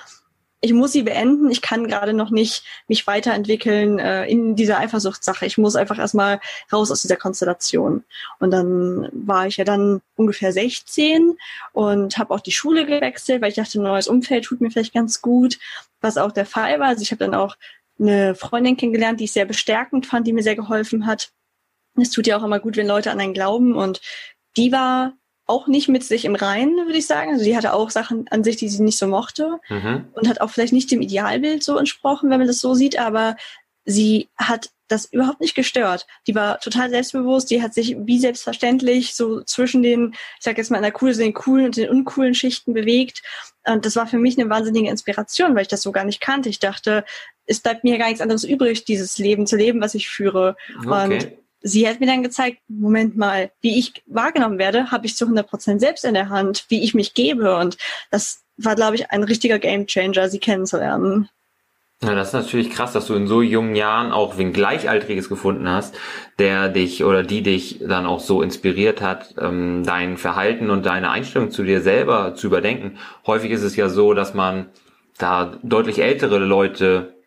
ich 0.60 0.72
muss 0.72 0.90
sie 0.90 1.04
beenden. 1.04 1.48
Ich 1.48 1.62
kann 1.62 1.86
gerade 1.86 2.12
noch 2.12 2.30
nicht 2.30 2.64
mich 2.88 3.06
weiterentwickeln 3.06 4.00
äh, 4.00 4.26
in 4.26 4.56
dieser 4.56 4.78
Eifersuchtssache. 4.78 5.46
Ich 5.46 5.56
muss 5.56 5.76
einfach 5.76 6.00
erstmal 6.00 6.40
raus 6.72 6.90
aus 6.90 7.02
dieser 7.02 7.16
Konstellation. 7.16 8.02
Und 8.40 8.50
dann 8.50 9.08
war 9.12 9.46
ich 9.46 9.58
ja 9.58 9.64
dann 9.64 10.02
ungefähr 10.16 10.52
16 10.52 11.36
und 11.72 12.18
habe 12.18 12.34
auch 12.34 12.40
die 12.40 12.50
Schule 12.50 12.84
gewechselt, 12.84 13.42
weil 13.42 13.50
ich 13.50 13.54
dachte, 13.56 13.80
ein 13.80 13.84
neues 13.84 14.08
Umfeld 14.08 14.44
tut 14.44 14.60
mir 14.60 14.72
vielleicht 14.72 14.92
ganz 14.92 15.22
gut, 15.22 15.60
was 16.00 16.18
auch 16.18 16.32
der 16.32 16.46
Fall 16.46 16.80
war. 16.80 16.88
Also 16.88 17.02
ich 17.02 17.12
habe 17.12 17.24
dann 17.24 17.34
auch 17.34 17.56
eine 18.00 18.34
Freundin 18.34 18.76
kennengelernt, 18.76 19.20
die 19.20 19.24
ich 19.24 19.32
sehr 19.32 19.44
bestärkend 19.44 20.06
fand, 20.06 20.26
die 20.26 20.32
mir 20.32 20.42
sehr 20.42 20.56
geholfen 20.56 21.06
hat. 21.06 21.32
Es 22.00 22.10
tut 22.10 22.26
ja 22.26 22.38
auch 22.38 22.44
immer 22.44 22.60
gut, 22.60 22.76
wenn 22.76 22.86
Leute 22.86 23.10
an 23.10 23.20
einen 23.20 23.34
glauben. 23.34 23.74
Und 23.74 24.00
die 24.56 24.72
war 24.72 25.14
auch 25.46 25.66
nicht 25.66 25.88
mit 25.88 26.04
sich 26.04 26.24
im 26.24 26.36
Reinen, 26.36 26.86
würde 26.86 26.98
ich 26.98 27.06
sagen. 27.06 27.32
Also 27.32 27.44
die 27.44 27.56
hatte 27.56 27.74
auch 27.74 27.90
Sachen 27.90 28.28
an 28.28 28.44
sich, 28.44 28.56
die 28.56 28.68
sie 28.68 28.82
nicht 28.82 28.98
so 28.98 29.08
mochte 29.08 29.58
mhm. 29.68 30.06
und 30.12 30.28
hat 30.28 30.40
auch 30.40 30.50
vielleicht 30.50 30.72
nicht 30.72 30.90
dem 30.90 31.02
Idealbild 31.02 31.62
so 31.62 31.76
entsprochen, 31.76 32.30
wenn 32.30 32.38
man 32.38 32.46
das 32.46 32.60
so 32.60 32.74
sieht, 32.74 32.98
aber 32.98 33.36
sie 33.84 34.28
hat 34.36 34.70
das 34.90 35.06
überhaupt 35.06 35.40
nicht 35.40 35.54
gestört. 35.54 36.06
Die 36.26 36.34
war 36.34 36.58
total 36.60 36.90
selbstbewusst, 36.90 37.50
die 37.50 37.62
hat 37.62 37.74
sich 37.74 37.96
wie 37.98 38.18
selbstverständlich 38.18 39.14
so 39.14 39.42
zwischen 39.42 39.82
den, 39.82 40.12
ich 40.12 40.44
sag 40.44 40.58
jetzt 40.58 40.70
mal 40.70 40.78
in 40.78 40.82
der 40.82 40.92
coolen, 40.92 41.16
den 41.16 41.34
coolen 41.34 41.66
und 41.66 41.76
den 41.76 41.88
uncoolen 41.88 42.34
Schichten 42.34 42.74
bewegt. 42.74 43.22
Und 43.66 43.86
das 43.86 43.96
war 43.96 44.06
für 44.06 44.18
mich 44.18 44.38
eine 44.38 44.50
wahnsinnige 44.50 44.90
Inspiration, 44.90 45.54
weil 45.54 45.62
ich 45.62 45.68
das 45.68 45.82
so 45.82 45.92
gar 45.92 46.04
nicht 46.04 46.20
kannte. 46.20 46.48
Ich 46.48 46.58
dachte, 46.58 47.04
es 47.50 47.60
bleibt 47.60 47.82
mir 47.82 47.98
gar 47.98 48.06
nichts 48.06 48.20
anderes 48.20 48.44
übrig, 48.44 48.84
dieses 48.84 49.18
Leben 49.18 49.44
zu 49.44 49.56
leben, 49.56 49.80
was 49.80 49.96
ich 49.96 50.08
führe. 50.08 50.56
Okay. 50.86 51.14
Und 51.14 51.28
sie 51.62 51.88
hat 51.88 51.98
mir 51.98 52.06
dann 52.06 52.22
gezeigt, 52.22 52.58
Moment 52.68 53.16
mal, 53.16 53.50
wie 53.60 53.76
ich 53.76 54.04
wahrgenommen 54.06 54.58
werde, 54.58 54.92
habe 54.92 55.06
ich 55.06 55.16
zu 55.16 55.24
100 55.24 55.48
Prozent 55.48 55.80
selbst 55.80 56.04
in 56.04 56.14
der 56.14 56.28
Hand, 56.28 56.66
wie 56.68 56.84
ich 56.84 56.94
mich 56.94 57.12
gebe. 57.12 57.56
Und 57.56 57.76
das 58.12 58.42
war, 58.56 58.76
glaube 58.76 58.94
ich, 58.94 59.10
ein 59.10 59.24
richtiger 59.24 59.58
Gamechanger, 59.58 60.28
sie 60.28 60.38
kennenzulernen. 60.38 61.28
Ja, 62.02 62.14
das 62.14 62.28
ist 62.28 62.34
natürlich 62.34 62.70
krass, 62.70 62.92
dass 62.92 63.08
du 63.08 63.14
in 63.14 63.26
so 63.26 63.42
jungen 63.42 63.74
Jahren 63.74 64.12
auch 64.12 64.38
wen 64.38 64.52
Gleichaltriges 64.52 65.28
gefunden 65.28 65.68
hast, 65.68 65.96
der 66.38 66.68
dich 66.68 67.02
oder 67.02 67.24
die 67.24 67.42
dich 67.42 67.80
dann 67.80 68.06
auch 68.06 68.20
so 68.20 68.42
inspiriert 68.42 69.02
hat, 69.02 69.34
ähm, 69.38 69.82
dein 69.84 70.16
Verhalten 70.18 70.70
und 70.70 70.86
deine 70.86 71.10
Einstellung 71.10 71.50
zu 71.50 71.64
dir 71.64 71.82
selber 71.82 72.36
zu 72.36 72.46
überdenken. 72.46 72.96
Häufig 73.26 73.50
ist 73.50 73.62
es 73.62 73.74
ja 73.74 73.88
so, 73.88 74.14
dass 74.14 74.34
man 74.34 74.70
da 75.18 75.58
deutlich 75.62 75.98
ältere 75.98 76.38
Leute 76.38 77.19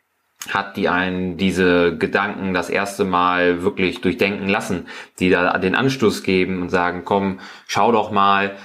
hat, 0.50 0.78
die 0.78 0.90
einen 0.90 1.38
diese 1.38 1.98
Gedanken 1.98 2.54
das 2.54 2.70
erste 2.70 3.06
Mal 3.06 3.64
wirklich 3.64 4.02
durchdenken 4.02 4.48
lassen, 4.48 4.88
die 5.20 5.30
da 5.30 5.58
den 5.58 5.76
Anstoß 5.76 6.24
geben 6.24 6.62
und 6.62 6.70
sagen, 6.70 7.04
komm, 7.06 7.40
schau 7.68 7.92
doch 7.92 8.12
mal, 8.12 8.56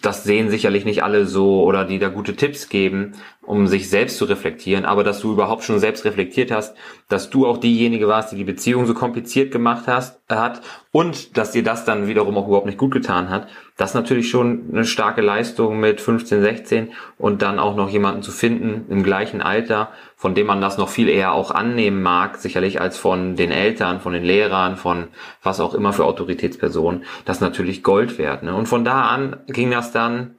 das 0.00 0.24
sehen 0.24 0.50
sicherlich 0.50 0.84
nicht 0.84 1.02
alle 1.04 1.26
so 1.26 1.62
oder 1.62 1.84
die 1.84 1.98
da 1.98 2.08
gute 2.08 2.34
Tipps 2.34 2.68
geben, 2.68 3.12
um 3.42 3.66
sich 3.66 3.88
selbst 3.88 4.18
zu 4.18 4.24
reflektieren, 4.24 4.84
aber 4.84 5.04
dass 5.04 5.20
du 5.20 5.32
überhaupt 5.32 5.64
schon 5.64 5.78
selbst 5.78 6.04
reflektiert 6.04 6.50
hast, 6.50 6.76
dass 7.08 7.30
du 7.30 7.46
auch 7.46 7.58
diejenige 7.58 8.08
warst, 8.08 8.32
die 8.32 8.36
die 8.36 8.44
Beziehung 8.44 8.86
so 8.86 8.94
kompliziert 8.94 9.52
gemacht 9.52 9.84
hast, 9.86 10.20
hat 10.28 10.60
und 10.90 11.36
dass 11.36 11.52
dir 11.52 11.62
das 11.62 11.84
dann 11.84 12.06
wiederum 12.06 12.36
auch 12.36 12.46
überhaupt 12.46 12.66
nicht 12.66 12.78
gut 12.78 12.92
getan 12.92 13.30
hat, 13.30 13.48
das 13.76 13.90
ist 13.90 13.94
natürlich 13.94 14.28
schon 14.28 14.70
eine 14.72 14.84
starke 14.84 15.22
Leistung 15.22 15.80
mit 15.80 16.00
15, 16.00 16.40
16 16.40 16.92
und 17.18 17.42
dann 17.42 17.58
auch 17.58 17.74
noch 17.74 17.90
jemanden 17.90 18.22
zu 18.22 18.30
finden 18.30 18.86
im 18.90 19.02
gleichen 19.02 19.40
Alter, 19.40 19.90
von 20.22 20.36
dem 20.36 20.46
man 20.46 20.60
das 20.60 20.78
noch 20.78 20.88
viel 20.88 21.08
eher 21.08 21.32
auch 21.32 21.50
annehmen 21.50 22.00
mag, 22.00 22.36
sicherlich 22.36 22.80
als 22.80 22.96
von 22.96 23.34
den 23.34 23.50
Eltern, 23.50 23.98
von 23.98 24.12
den 24.12 24.22
Lehrern, 24.22 24.76
von 24.76 25.08
was 25.42 25.58
auch 25.58 25.74
immer 25.74 25.92
für 25.92 26.04
Autoritätspersonen, 26.04 27.02
das 27.24 27.40
natürlich 27.40 27.82
Gold 27.82 28.18
wert. 28.18 28.44
Ne? 28.44 28.54
Und 28.54 28.66
von 28.66 28.84
da 28.84 29.02
an 29.06 29.42
ging 29.48 29.72
das 29.72 29.90
dann 29.90 30.36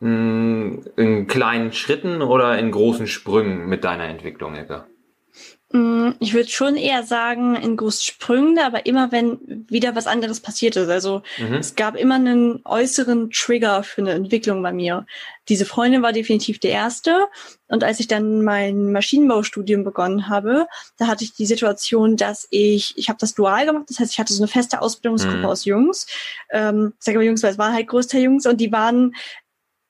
hm, 0.00 0.86
in 0.96 1.26
kleinen 1.26 1.74
Schritten 1.74 2.22
oder 2.22 2.58
in 2.58 2.70
großen 2.70 3.06
Sprüngen 3.06 3.68
mit 3.68 3.84
deiner 3.84 4.04
Entwicklung, 4.04 4.54
Ecke? 4.54 4.86
Mm, 5.74 6.12
ich 6.20 6.34
würde 6.34 6.48
schon 6.48 6.76
eher 6.76 7.02
sagen, 7.02 7.56
in 7.56 7.76
großen 7.76 8.02
Sprüngen, 8.02 8.60
aber 8.60 8.86
immer 8.86 9.10
wenn 9.10 9.66
wieder 9.68 9.96
was 9.96 10.06
anderes 10.06 10.38
passiert 10.38 10.76
ist. 10.76 10.88
Also 10.88 11.22
mhm. 11.36 11.54
es 11.54 11.74
gab 11.74 11.96
immer 11.96 12.14
einen 12.14 12.60
äußeren 12.64 13.30
Trigger 13.30 13.82
für 13.82 14.02
eine 14.02 14.12
Entwicklung 14.12 14.62
bei 14.62 14.72
mir. 14.72 15.04
Diese 15.48 15.64
Freundin 15.64 16.00
war 16.00 16.12
definitiv 16.12 16.60
der 16.60 16.70
erste. 16.70 17.26
Und 17.66 17.82
als 17.82 17.98
ich 17.98 18.06
dann 18.06 18.44
mein 18.44 18.92
Maschinenbaustudium 18.92 19.82
begonnen 19.82 20.28
habe, 20.28 20.68
da 20.96 21.08
hatte 21.08 21.24
ich 21.24 21.34
die 21.34 21.44
Situation, 21.44 22.16
dass 22.16 22.46
ich, 22.50 22.96
ich 22.96 23.08
habe 23.08 23.18
das 23.20 23.34
dual 23.34 23.66
gemacht, 23.66 23.86
das 23.88 23.98
heißt, 23.98 24.12
ich 24.12 24.20
hatte 24.20 24.32
so 24.32 24.44
eine 24.44 24.48
feste 24.48 24.80
Ausbildungsgruppe 24.80 25.38
mhm. 25.38 25.44
aus 25.44 25.64
Jungs. 25.64 26.06
Ähm, 26.52 26.92
ich 27.00 27.04
sage 27.04 27.18
mal 27.18 27.24
Jungs, 27.24 27.42
weil 27.42 27.50
es 27.50 27.58
waren 27.58 27.74
halt 27.74 27.88
größter 27.88 28.20
Jungs 28.20 28.46
und 28.46 28.60
die 28.60 28.70
waren 28.70 29.12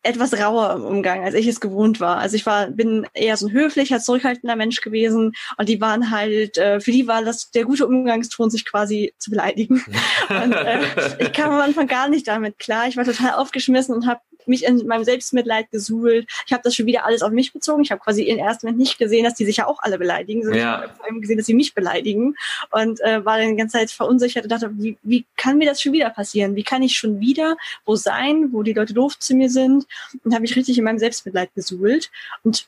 etwas 0.04 0.34
rauer 0.34 0.75
im 0.75 0.84
Umgang, 0.84 1.25
als 1.25 1.34
ich 1.34 1.46
es 1.46 1.61
gewohnt 1.61 1.99
war. 1.99 2.18
Also 2.18 2.37
ich 2.37 2.46
war, 2.46 2.68
bin 2.68 3.06
eher 3.14 3.37
so 3.37 3.46
ein 3.46 3.52
höflicher, 3.52 3.99
zurückhaltender 3.99 4.54
Mensch 4.54 4.80
gewesen 4.80 5.32
und 5.56 5.68
die 5.68 5.80
waren 5.80 6.11
halt, 6.11 6.58
äh, 6.58 6.80
für 6.80 6.92
die 6.92 7.06
war 7.06 7.25
das 7.25 7.50
der 7.50 7.64
gute 7.64 7.87
Umgangston, 7.87 8.50
sich 8.50 8.64
quasi 8.64 9.14
zu 9.18 9.30
beleidigen. 9.30 9.82
und 10.28 10.52
äh, 10.52 10.80
ich 11.18 11.32
kam 11.32 11.52
am 11.52 11.61
Anfang 11.61 11.87
gar 11.87 12.08
nicht 12.08 12.28
damit 12.28 12.58
klar. 12.58 12.87
Ich 12.87 12.96
war 12.96 13.04
total 13.04 13.32
aufgeschmissen 13.32 13.94
und 13.94 14.06
habe 14.06 14.20
mich 14.49 14.65
in 14.65 14.87
meinem 14.87 15.05
Selbstmitleid 15.05 15.71
gesuhlt. 15.71 16.27
Ich 16.47 16.53
habe 16.53 16.63
das 16.63 16.75
schon 16.75 16.87
wieder 16.87 17.05
alles 17.05 17.23
auf 17.23 17.31
mich 17.31 17.53
bezogen. 17.53 17.83
Ich 17.83 17.91
habe 17.91 18.01
quasi 18.01 18.23
im 18.25 18.39
ersten 18.39 18.67
Moment 18.67 18.81
nicht 18.81 18.99
gesehen, 18.99 19.25
dass 19.25 19.35
die 19.35 19.45
sich 19.45 19.59
ja 19.59 19.67
auch 19.67 19.81
alle 19.81 19.99
beleidigen, 19.99 20.43
sondern 20.43 20.61
ja. 20.61 20.77
ich 20.77 20.83
habe 20.83 20.97
vor 20.97 21.07
allem 21.07 21.21
gesehen, 21.21 21.37
dass 21.37 21.47
sie 21.47 21.55
mich 21.55 21.75
beleidigen 21.75 22.37
und 22.71 23.01
äh, 23.01 23.25
war 23.25 23.39
dann 23.39 23.51
die 23.51 23.57
ganze 23.57 23.79
Zeit 23.79 23.91
verunsichert 23.91 24.45
und 24.45 24.53
dachte, 24.53 24.71
wie, 24.75 24.97
wie 25.03 25.25
kann 25.37 25.59
mir 25.59 25.67
das 25.67 25.81
schon 25.81 25.93
wieder 25.93 26.11
passieren? 26.11 26.57
Wie 26.57 26.65
kann 26.65 26.83
ich 26.83 26.97
schon 26.97 27.21
wieder 27.21 27.57
wo 27.85 27.97
sein, 27.97 28.53
wo 28.53 28.63
die 28.63 28.73
Leute 28.73 28.95
doof 28.95 29.19
zu 29.19 29.35
mir 29.35 29.51
sind? 29.51 29.87
Und 30.23 30.33
habe 30.33 30.43
mich 30.43 30.57
richtig 30.57 30.79
in 30.79 30.85
meinem 30.85 30.99
Selbstmitleid 30.99 31.55
gesuhlt 31.55 32.11
und 32.43 32.67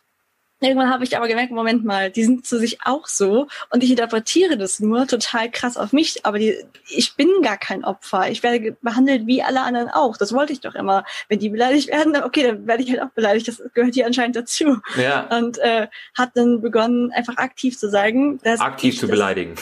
Irgendwann 0.61 0.89
habe 0.89 1.05
ich 1.05 1.17
aber 1.17 1.29
gemerkt, 1.29 1.53
Moment 1.53 1.85
mal, 1.85 2.11
die 2.11 2.25
sind 2.25 2.47
zu 2.47 2.59
sich 2.59 2.79
auch 2.83 3.09
so 3.09 3.47
und 3.69 3.85
ich 3.85 3.91
interpretiere 3.91 4.57
das 4.57 4.81
nur 4.81 5.07
total 5.07 5.51
krass 5.51 5.77
auf 5.77 5.93
mich, 5.93 6.25
aber 6.25 6.39
die, 6.39 6.57
ich 6.89 7.15
bin 7.15 7.29
gar 7.43 7.59
kein 7.59 7.85
Opfer. 7.85 8.31
Ich 8.31 8.43
werde 8.43 8.75
behandelt 8.81 9.27
wie 9.27 9.43
alle 9.43 9.61
anderen 9.61 9.91
auch. 9.91 10.17
Das 10.17 10.33
wollte 10.33 10.55
ich 10.55 10.61
doch 10.61 10.75
immer. 10.75 11.05
Wenn 11.29 11.41
die 11.41 11.51
beleidigt 11.51 11.89
werden, 11.89 12.17
okay, 12.17 12.43
dann 12.43 12.67
werde 12.67 12.83
ich 12.83 12.91
halt 12.91 13.03
auch 13.03 13.11
beleidigt. 13.11 13.49
Das 13.49 13.63
gehört 13.75 13.93
hier 13.93 14.07
anscheinend 14.07 14.37
dazu. 14.37 14.79
Ja. 14.97 15.29
Und 15.37 15.59
äh, 15.59 15.89
hat 16.15 16.31
dann 16.35 16.63
begonnen, 16.63 17.13
einfach 17.13 17.37
aktiv 17.37 17.79
zu 17.79 17.91
sagen, 17.91 18.41
dass 18.43 18.61
aktiv 18.61 18.99
zu 18.99 19.09
beleidigen. 19.09 19.57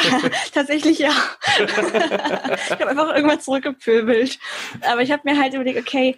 tatsächlich 0.52 0.98
ja. 0.98 1.12
ich 1.58 2.70
habe 2.72 2.88
einfach 2.88 3.14
irgendwann 3.14 3.40
zurückgepöbelt. 3.40 4.40
Aber 4.80 5.02
ich 5.02 5.12
habe 5.12 5.22
mir 5.24 5.40
halt 5.40 5.54
überlegt, 5.54 5.78
okay, 5.78 6.16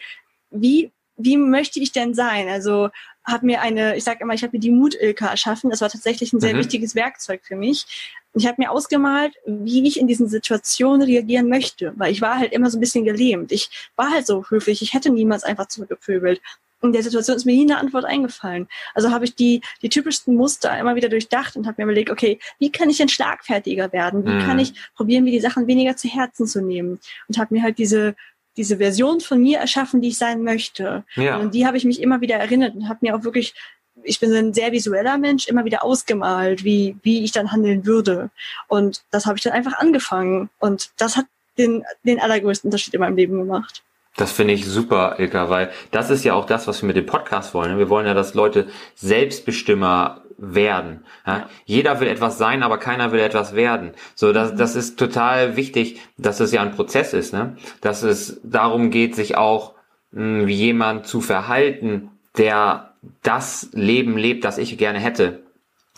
wie 0.51 0.94
wie 1.17 1.37
möchte 1.37 1.81
ich 1.81 1.93
denn 1.93 2.15
sein? 2.15 2.49
Also 2.49 2.91
habe 3.27 3.47
mir 3.47 3.63
eine, 3.63 3.97
ich 3.97 4.05
sage 4.05 4.21
immer, 4.23 4.35
ich 4.35 4.43
habe 4.43 4.57
mir 4.57 4.61
die 4.61 4.71
Mutilka 4.71 5.29
erschaffen. 5.29 5.71
Das 5.71 5.81
war 5.81 5.89
tatsächlich 5.89 6.33
ein 6.33 6.41
sehr 6.41 6.55
mhm. 6.55 6.59
wichtiges 6.59 6.95
Werkzeug 6.95 7.41
für 7.43 7.57
mich. 7.57 8.13
Ich 8.35 8.47
habe 8.47 8.57
mir 8.59 8.71
ausgemalt, 8.71 9.33
wie 9.47 9.87
ich 9.87 9.99
in 9.99 10.07
diesen 10.07 10.29
Situationen 10.29 11.03
reagieren 11.03 11.49
möchte, 11.49 11.93
weil 11.97 12.13
ich 12.13 12.21
war 12.21 12.39
halt 12.39 12.53
immer 12.53 12.69
so 12.69 12.77
ein 12.77 12.81
bisschen 12.81 13.05
gelähmt. 13.05 13.53
Ich 13.53 13.71
war 13.97 14.11
halt 14.11 14.27
so 14.27 14.45
höflich, 14.49 14.83
ich 14.83 14.93
hätte 14.93 15.11
niemals 15.11 15.45
einfach 15.45 15.69
zurückgepöbelt. 15.69 16.41
In 16.83 16.93
der 16.93 17.03
Situation 17.03 17.37
ist 17.37 17.47
mir 17.47 17.55
nie 17.55 17.63
eine 17.63 17.79
Antwort 17.79 18.05
eingefallen. 18.05 18.69
Also 18.93 19.11
habe 19.11 19.25
ich 19.25 19.35
die, 19.35 19.63
die 19.81 19.89
typischsten 19.89 20.35
Muster 20.35 20.79
immer 20.79 20.97
wieder 20.97 21.09
durchdacht 21.09 21.57
und 21.57 21.67
habe 21.67 21.77
mir 21.79 21.85
überlegt, 21.85 22.11
okay, 22.11 22.39
wie 22.59 22.71
kann 22.71 22.91
ich 22.91 22.99
denn 22.99 23.09
schlagfertiger 23.09 23.91
werden? 23.93 24.27
Wie 24.27 24.33
mhm. 24.33 24.41
kann 24.41 24.59
ich 24.59 24.75
probieren, 24.95 25.25
mir 25.25 25.31
die 25.31 25.41
Sachen 25.41 25.67
weniger 25.67 25.97
zu 25.97 26.09
Herzen 26.09 26.47
zu 26.47 26.61
nehmen? 26.61 26.99
Und 27.27 27.39
habe 27.39 27.55
mir 27.55 27.63
halt 27.63 27.79
diese 27.79 28.17
diese 28.57 28.79
Version 28.79 29.21
von 29.21 29.41
mir 29.41 29.59
erschaffen, 29.59 30.01
die 30.01 30.09
ich 30.09 30.19
sein 30.19 30.43
möchte. 30.43 31.05
Ja. 31.17 31.37
Und 31.37 31.55
die 31.55 31.67
habe 31.67 31.77
ich 31.77 31.85
mich 31.85 32.01
immer 32.01 32.21
wieder 32.21 32.37
erinnert 32.37 32.75
und 32.75 32.89
habe 32.89 33.01
mir 33.03 33.17
auch 33.17 33.25
wirklich, 33.25 33.55
ich 34.03 34.21
bin 34.21 34.33
ein 34.33 34.55
sehr 34.55 34.73
visueller 34.73 35.19
Mensch, 35.19 35.49
immer 35.49 35.65
wieder 35.65 35.85
ausgemalt, 35.85 36.65
wie, 36.65 36.97
wie 37.03 37.25
ich 37.25 37.33
dann 37.33 37.53
handeln 37.53 37.87
würde. 37.87 38.31
Und 38.69 39.03
das 39.11 39.27
habe 39.27 39.37
ich 39.37 39.43
dann 39.43 39.53
einfach 39.53 39.79
angefangen. 39.79 40.51
Und 40.59 40.91
das 40.97 41.17
hat 41.17 41.27
den, 41.59 41.85
den 42.05 42.21
allergrößten 42.21 42.69
Unterschied 42.69 42.95
in 42.95 43.01
meinem 43.01 43.17
Leben 43.17 43.39
gemacht. 43.39 43.83
Das 44.17 44.31
finde 44.31 44.55
ich 44.55 44.65
super, 44.65 45.17
Ilka, 45.19 45.51
weil 45.51 45.73
das 45.91 46.09
ist 46.11 46.25
ja 46.25 46.35
auch 46.35 46.47
das, 46.47 46.69
was 46.69 46.83
wir 46.83 46.87
mit 46.87 46.97
dem 46.97 47.07
Podcast 47.07 47.53
wollen. 47.53 47.79
Wir 47.79 47.89
wollen 47.89 48.07
ja, 48.07 48.15
dass 48.15 48.35
Leute 48.35 48.69
Selbstbestimmer 48.95 50.23
werden. 50.53 51.05
Ja? 51.27 51.49
Jeder 51.65 52.01
will 52.01 52.09
etwas 52.09 52.39
sein, 52.39 52.63
aber 52.63 52.79
keiner 52.79 53.13
will 53.13 53.21
etwas 53.21 53.55
werden. 53.55 53.93
So, 54.15 54.33
das, 54.33 54.53
mhm. 54.53 54.57
das 54.57 54.77
ist 54.77 54.99
total 54.99 55.57
wichtig, 55.57 56.01
dass 56.19 56.41
es 56.41 56.53
ja 56.53 56.63
ein 56.63 56.73
Prozess 56.73 57.13
ist, 57.13 57.33
ne? 57.33 57.57
Dass 57.81 58.03
es 58.03 58.41
darum 58.43 58.91
geht, 58.91 59.15
sich 59.15 59.37
auch 59.37 59.75
mh, 60.13 60.41
hm, 60.41 60.47
wie 60.47 60.55
jemand 60.55 61.07
zu 61.07 61.21
verhalten, 61.21 62.11
der 62.37 62.95
das 63.23 63.71
Leben 63.73 64.17
lebt, 64.17 64.45
das 64.45 64.59
ich 64.59 64.77
gerne 64.79 64.99
hätte. 64.99 65.44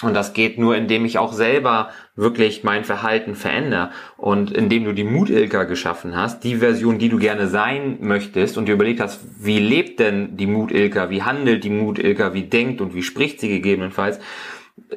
Und 0.03 0.13
das 0.13 0.35
geht 0.35 0.59
nur, 0.59 0.77
indem 0.77 1.07
ich 1.07 1.17
auch 1.17 1.33
selber 1.33 1.89
wirklich 2.17 2.63
mein 2.65 2.85
Verhalten 2.85 3.35
verändere. 3.35 3.91
Und 4.19 4.51
indem 4.51 4.85
du 4.85 4.93
die 4.93 5.05
Mutilka 5.05 5.65
geschaffen 5.65 6.15
hast, 6.15 6.45
die 6.45 6.57
Version, 6.57 6.99
die 6.99 7.09
du 7.09 7.19
gerne 7.19 7.49
sein 7.49 7.97
möchtest 8.03 8.59
und 8.59 8.67
dir 8.67 8.75
überlegt 8.75 9.01
hast, 9.01 9.21
wie 9.41 9.59
lebt 9.59 9.99
denn 9.99 10.37
die 10.37 10.47
Mutilka, 10.47 11.09
wie 11.09 11.23
handelt 11.23 11.65
die 11.65 11.71
Mutilka, 11.71 12.35
wie 12.35 12.43
denkt 12.43 12.83
und 12.83 12.95
wie 12.95 13.03
spricht 13.03 13.41
sie 13.41 13.49
gegebenenfalls. 13.49 14.21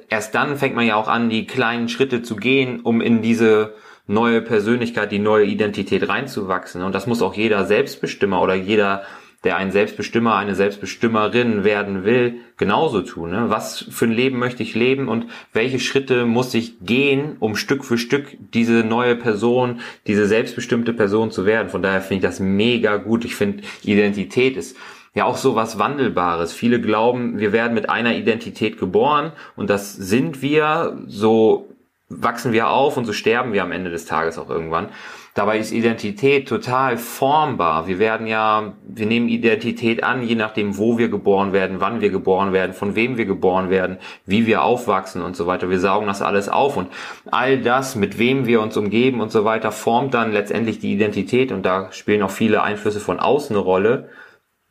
Erst 0.10 0.36
dann 0.36 0.58
fängt 0.58 0.76
man 0.76 0.86
ja 0.86 0.96
auch 0.96 1.08
an, 1.08 1.30
die 1.30 1.48
kleinen 1.48 1.88
Schritte 1.88 2.22
zu 2.22 2.36
gehen, 2.36 2.82
um 2.82 3.00
in 3.00 3.22
diese 3.22 3.76
neue 4.06 4.42
Persönlichkeit, 4.42 5.14
die 5.14 5.20
neue 5.20 5.46
Identität 5.46 6.10
reinzuwachsen. 6.10 6.84
Und 6.84 6.94
das 6.94 7.08
muss 7.08 7.22
auch 7.22 7.36
jeder 7.36 7.64
Selbstbestimmer 7.66 8.42
oder 8.42 8.56
jeder 8.56 9.04
der 9.44 9.56
ein 9.56 9.72
Selbstbestimmer, 9.72 10.36
eine 10.36 10.54
Selbstbestimmerin 10.54 11.64
werden 11.64 12.04
will, 12.04 12.42
genauso 12.58 13.02
tun. 13.02 13.32
Ne? 13.32 13.46
Was 13.48 13.86
für 13.90 14.06
ein 14.06 14.12
Leben 14.12 14.38
möchte 14.38 14.64
ich 14.64 14.76
leben 14.76 15.08
und 15.08 15.28
welche 15.54 15.80
Schritte 15.80 16.26
muss 16.26 16.54
ich 16.54 16.80
gehen, 16.82 17.38
um 17.40 17.56
Stück 17.56 17.86
für 17.86 17.98
Stück 17.98 18.38
diese 18.54 18.84
neue 18.84 19.16
Person, 19.16 19.80
diese 20.08 20.28
selbstbestimmte 20.28 20.94
Person 20.94 21.32
zu 21.32 21.46
werden. 21.46 21.70
Von 21.70 21.82
daher 21.82 22.02
finde 22.02 22.16
ich 22.16 22.30
das 22.30 22.42
mega 22.42 22.98
gut. 22.98 23.24
Ich 23.24 23.36
finde, 23.36 23.64
Identität 23.84 24.58
ist 24.58 24.76
ja 25.14 25.24
auch 25.24 25.38
so 25.38 25.56
was 25.56 25.80
Wandelbares. 25.80 26.52
Viele 26.52 26.82
glauben, 26.82 27.40
wir 27.40 27.54
werden 27.54 27.74
mit 27.74 27.90
einer 27.90 28.16
Identität 28.16 28.78
geboren 28.78 29.32
und 29.56 29.70
das 29.70 29.94
sind 29.96 30.42
wir, 30.42 30.98
so 31.08 31.70
wachsen 32.10 32.52
wir 32.52 32.70
auf 32.70 32.98
und 32.98 33.06
so 33.06 33.14
sterben 33.14 33.54
wir 33.54 33.64
am 33.64 33.72
Ende 33.72 33.90
des 33.90 34.06
Tages 34.06 34.38
auch 34.38 34.50
irgendwann. 34.50 34.90
Dabei 35.36 35.60
ist 35.60 35.72
Identität 35.72 36.48
total 36.48 36.98
formbar. 36.98 37.88
Wir 37.88 38.00
werden 38.00 38.28
ja, 38.28 38.74
wir 38.88 39.06
nehmen 39.06 39.30
Identität 39.30 40.04
an, 40.04 40.24
je 40.24 40.36
nachdem, 40.36 40.78
wo 40.78 40.98
wir 40.98 41.10
geboren 41.10 41.54
werden, 41.54 41.78
wann 41.80 42.02
wir 42.02 42.10
geboren 42.10 42.52
werden, 42.52 42.74
von 42.74 42.96
wem 42.96 43.18
wir 43.18 43.26
geboren 43.26 43.70
werden, 43.70 43.98
wie 44.26 44.46
wir 44.46 44.64
aufwachsen 44.64 45.22
und 45.22 45.36
so 45.36 45.48
weiter. 45.48 45.70
Wir 45.70 45.80
saugen 45.80 46.08
das 46.08 46.22
alles 46.22 46.50
auf 46.50 46.78
und 46.78 46.90
all 47.30 47.60
das, 47.60 47.96
mit 47.96 48.18
wem 48.18 48.48
wir 48.48 48.62
uns 48.62 48.76
umgeben 48.76 49.22
und 49.22 49.32
so 49.32 49.46
weiter, 49.46 49.72
formt 49.72 50.14
dann 50.14 50.32
letztendlich 50.32 50.80
die 50.80 50.94
Identität 50.94 51.52
und 51.52 51.66
da 51.66 51.92
spielen 51.92 52.24
auch 52.24 52.32
viele 52.32 52.64
Einflüsse 52.64 53.00
von 53.00 53.20
außen 53.20 53.56
eine 53.56 53.64
Rolle 53.64 54.10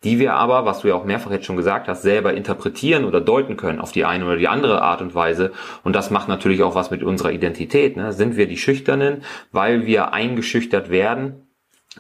die 0.05 0.19
wir 0.19 0.35
aber, 0.35 0.65
was 0.65 0.81
du 0.81 0.89
ja 0.89 0.95
auch 0.95 1.05
mehrfach 1.05 1.31
jetzt 1.31 1.47
schon 1.47 1.57
gesagt 1.57 1.89
hast, 1.89 2.03
selber 2.03 2.35
interpretieren 2.35 3.05
oder 3.05 3.21
deuten 3.21 3.57
können 3.57 3.81
auf 3.81 3.93
die 3.93 4.05
eine 4.05 4.25
oder 4.25 4.37
die 4.37 4.49
andere 4.49 4.83
Art 4.83 5.03
und 5.03 5.15
Weise. 5.15 5.53
Und 5.83 5.97
das 5.97 6.11
macht 6.11 6.29
natürlich 6.29 6.63
auch 6.63 6.75
was 6.75 6.91
mit 6.91 7.03
unserer 7.03 7.33
Identität. 7.33 7.97
Ne? 7.97 8.13
Sind 8.13 8.37
wir 8.37 8.47
die 8.47 8.57
Schüchternen, 8.57 9.23
weil 9.51 9.87
wir 9.87 10.13
eingeschüchtert 10.13 10.91
werden? 10.91 11.48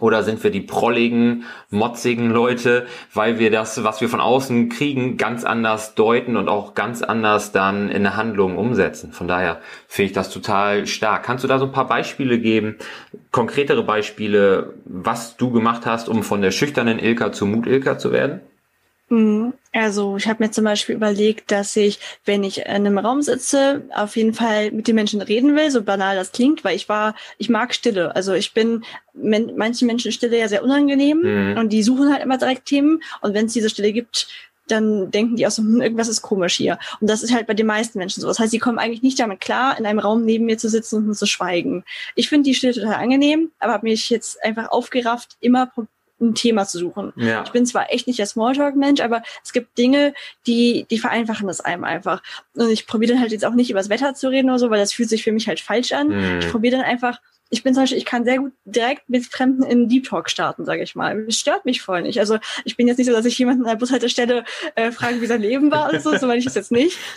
Oder 0.01 0.22
sind 0.22 0.44
wir 0.44 0.51
die 0.51 0.61
prolligen, 0.61 1.44
motzigen 1.70 2.31
Leute, 2.31 2.87
weil 3.14 3.38
wir 3.38 3.51
das, 3.51 3.83
was 3.83 4.01
wir 4.01 4.09
von 4.09 4.20
außen 4.20 4.68
kriegen, 4.68 5.16
ganz 5.16 5.44
anders 5.44 5.94
deuten 5.94 6.37
und 6.37 6.48
auch 6.48 6.74
ganz 6.74 7.03
anders 7.03 7.53
dann 7.53 7.88
in 7.88 8.07
eine 8.07 8.16
Handlung 8.16 8.59
umsetzen. 8.59 9.12
Von 9.12 9.29
daher 9.29 9.61
finde 9.88 10.07
ich 10.09 10.12
das 10.12 10.31
total 10.31 10.87
stark. 10.87 11.24
Kannst 11.24 11.42
du 11.42 11.48
da 11.48 11.59
so 11.59 11.64
ein 11.64 11.72
paar 11.72 11.88
Beispiele 11.88 12.38
geben, 12.38 12.77
konkretere 13.33 13.83
Beispiele, 13.83 14.74
was 14.85 15.37
du 15.37 15.51
gemacht 15.51 15.87
hast, 15.87 16.09
um 16.09 16.22
von 16.22 16.42
der 16.42 16.51
schüchternen 16.51 16.98
Ilka 16.98 17.33
zur 17.33 17.48
Mut-Ilka 17.48 17.98
zu 17.98 18.12
werden? 18.12 18.40
Mhm. 19.11 19.55
Also 19.73 20.16
ich 20.16 20.29
habe 20.29 20.42
mir 20.42 20.51
zum 20.51 20.64
Beispiel 20.64 20.94
überlegt, 20.94 21.51
dass 21.51 21.77
ich, 21.77 21.99
wenn 22.25 22.44
ich 22.44 22.59
in 22.59 22.66
einem 22.66 22.99
Raum 22.99 23.23
sitze, 23.23 23.83
auf 23.94 24.16
jeden 24.16 24.35
Fall 24.35 24.71
mit 24.71 24.88
den 24.88 24.94
Menschen 24.94 25.21
reden 25.23 25.57
will, 25.57 25.71
so 25.71 25.83
banal 25.83 26.16
das 26.16 26.33
klingt, 26.33 26.64
weil 26.64 26.77
ich 26.77 26.88
war, 26.88 27.14
ich 27.38 27.49
mag 27.49 27.75
Stille. 27.75 28.14
Also 28.14 28.35
ich 28.35 28.53
bin 28.55 28.85
manchen 29.14 29.87
Menschen 29.87 30.12
Stille 30.12 30.38
ja 30.38 30.49
sehr 30.49 30.62
unangenehm 30.62 31.21
mhm. 31.23 31.59
und 31.59 31.73
die 31.73 31.83
suchen 31.83 32.12
halt 32.12 32.23
immer 32.23 32.38
direkt 32.38 32.66
Themen. 32.66 33.03
Und 33.21 33.35
wenn 33.35 33.47
es 33.47 33.53
diese 33.53 33.71
Stille 33.71 33.92
gibt, 33.92 34.29
dann 34.71 35.11
denken 35.11 35.37
die 35.37 35.47
auch 35.47 35.51
so, 35.51 35.62
hm, 35.62 35.81
irgendwas 35.81 36.09
ist 36.09 36.23
komisch 36.23 36.57
hier. 36.57 36.79
Und 37.01 37.09
das 37.09 37.23
ist 37.23 37.33
halt 37.33 37.47
bei 37.47 37.55
den 37.55 37.66
meisten 37.66 37.99
Menschen 37.99 38.21
so. 38.21 38.29
Das 38.29 38.38
heißt, 38.38 38.51
sie 38.51 38.59
kommen 38.59 38.79
eigentlich 38.79 39.03
nicht 39.03 39.18
damit 39.18 39.40
klar, 39.40 39.79
in 39.79 39.87
einem 39.87 39.99
Raum 39.99 40.25
neben 40.25 40.44
mir 40.44 40.59
zu 40.59 40.68
sitzen 40.68 40.97
und 40.97 41.07
nur 41.07 41.14
zu 41.14 41.27
schweigen. 41.27 41.85
Ich 42.14 42.29
finde 42.29 42.44
die 42.44 42.55
Stille 42.55 42.75
total 42.75 42.94
angenehm, 42.94 43.51
aber 43.59 43.73
habe 43.73 43.88
mich 43.88 44.11
jetzt 44.11 44.42
einfach 44.44 44.71
aufgerafft, 44.71 45.37
immer 45.40 45.73
ein 46.20 46.35
Thema 46.35 46.66
zu 46.66 46.78
suchen. 46.78 47.12
Ja. 47.16 47.42
Ich 47.44 47.52
bin 47.52 47.66
zwar 47.66 47.92
echt 47.92 48.07
nicht 48.07 48.18
der 48.18 48.26
Smalltalk-Mensch, 48.26 49.00
aber 49.00 49.22
es 49.44 49.52
gibt 49.52 49.78
Dinge, 49.78 50.14
die, 50.46 50.87
die 50.90 50.98
vereinfachen 50.98 51.46
das 51.46 51.61
einem 51.61 51.85
einfach. 51.85 52.22
Und 52.54 52.70
ich 52.70 52.87
probiere 52.87 53.12
dann 53.12 53.20
halt 53.20 53.33
jetzt 53.33 53.44
auch 53.44 53.54
nicht 53.54 53.70
über 53.70 53.78
das 53.78 53.88
Wetter 53.88 54.14
zu 54.14 54.28
reden 54.28 54.50
oder 54.50 54.59
so, 54.59 54.70
weil 54.70 54.81
das 54.81 54.92
fühlt 54.92 55.09
sich 55.09 55.22
für 55.22 55.33
mich 55.33 55.48
halt 55.48 55.61
falsch 55.61 55.92
an. 55.92 56.09
Mhm. 56.09 56.38
Ich 56.40 56.50
probiere 56.50 56.76
dann 56.76 56.85
einfach 56.85 57.20
ich 57.51 57.63
bin 57.63 57.73
zum 57.73 57.85
Beispiel, 57.85 57.99
ich 57.99 58.05
kann 58.05 58.25
sehr 58.25 58.39
gut 58.39 58.53
direkt 58.65 59.09
mit 59.09 59.25
Fremden 59.25 59.63
in 59.63 59.89
Deep 59.89 60.05
Talk 60.05 60.29
starten, 60.29 60.65
sage 60.67 60.83
ich 60.83 60.95
mal. 60.95 61.25
Es 61.29 61.39
stört 61.39 61.65
mich 61.65 61.81
voll 61.81 62.03
nicht. 62.03 62.21
Also 62.21 62.39
ich 62.65 62.77
bin 62.77 62.87
jetzt 62.87 62.99
nicht 62.99 63.07
so, 63.07 63.13
dass 63.13 63.25
ich 63.25 63.39
jemanden 63.39 63.63
an 63.63 63.71
der 63.71 63.77
Bushaltestelle 63.77 64.45
äh, 64.75 64.93
frage, 64.93 65.21
wie 65.23 65.27
sein 65.27 65.41
Leben 65.41 65.71
war 65.71 65.89
oder 65.89 66.01
so, 66.01 66.17
so 66.17 66.27
meine 66.27 66.39
ich 66.39 66.45
das 66.45 66.55
jetzt 66.55 66.73
nicht. 66.73 66.99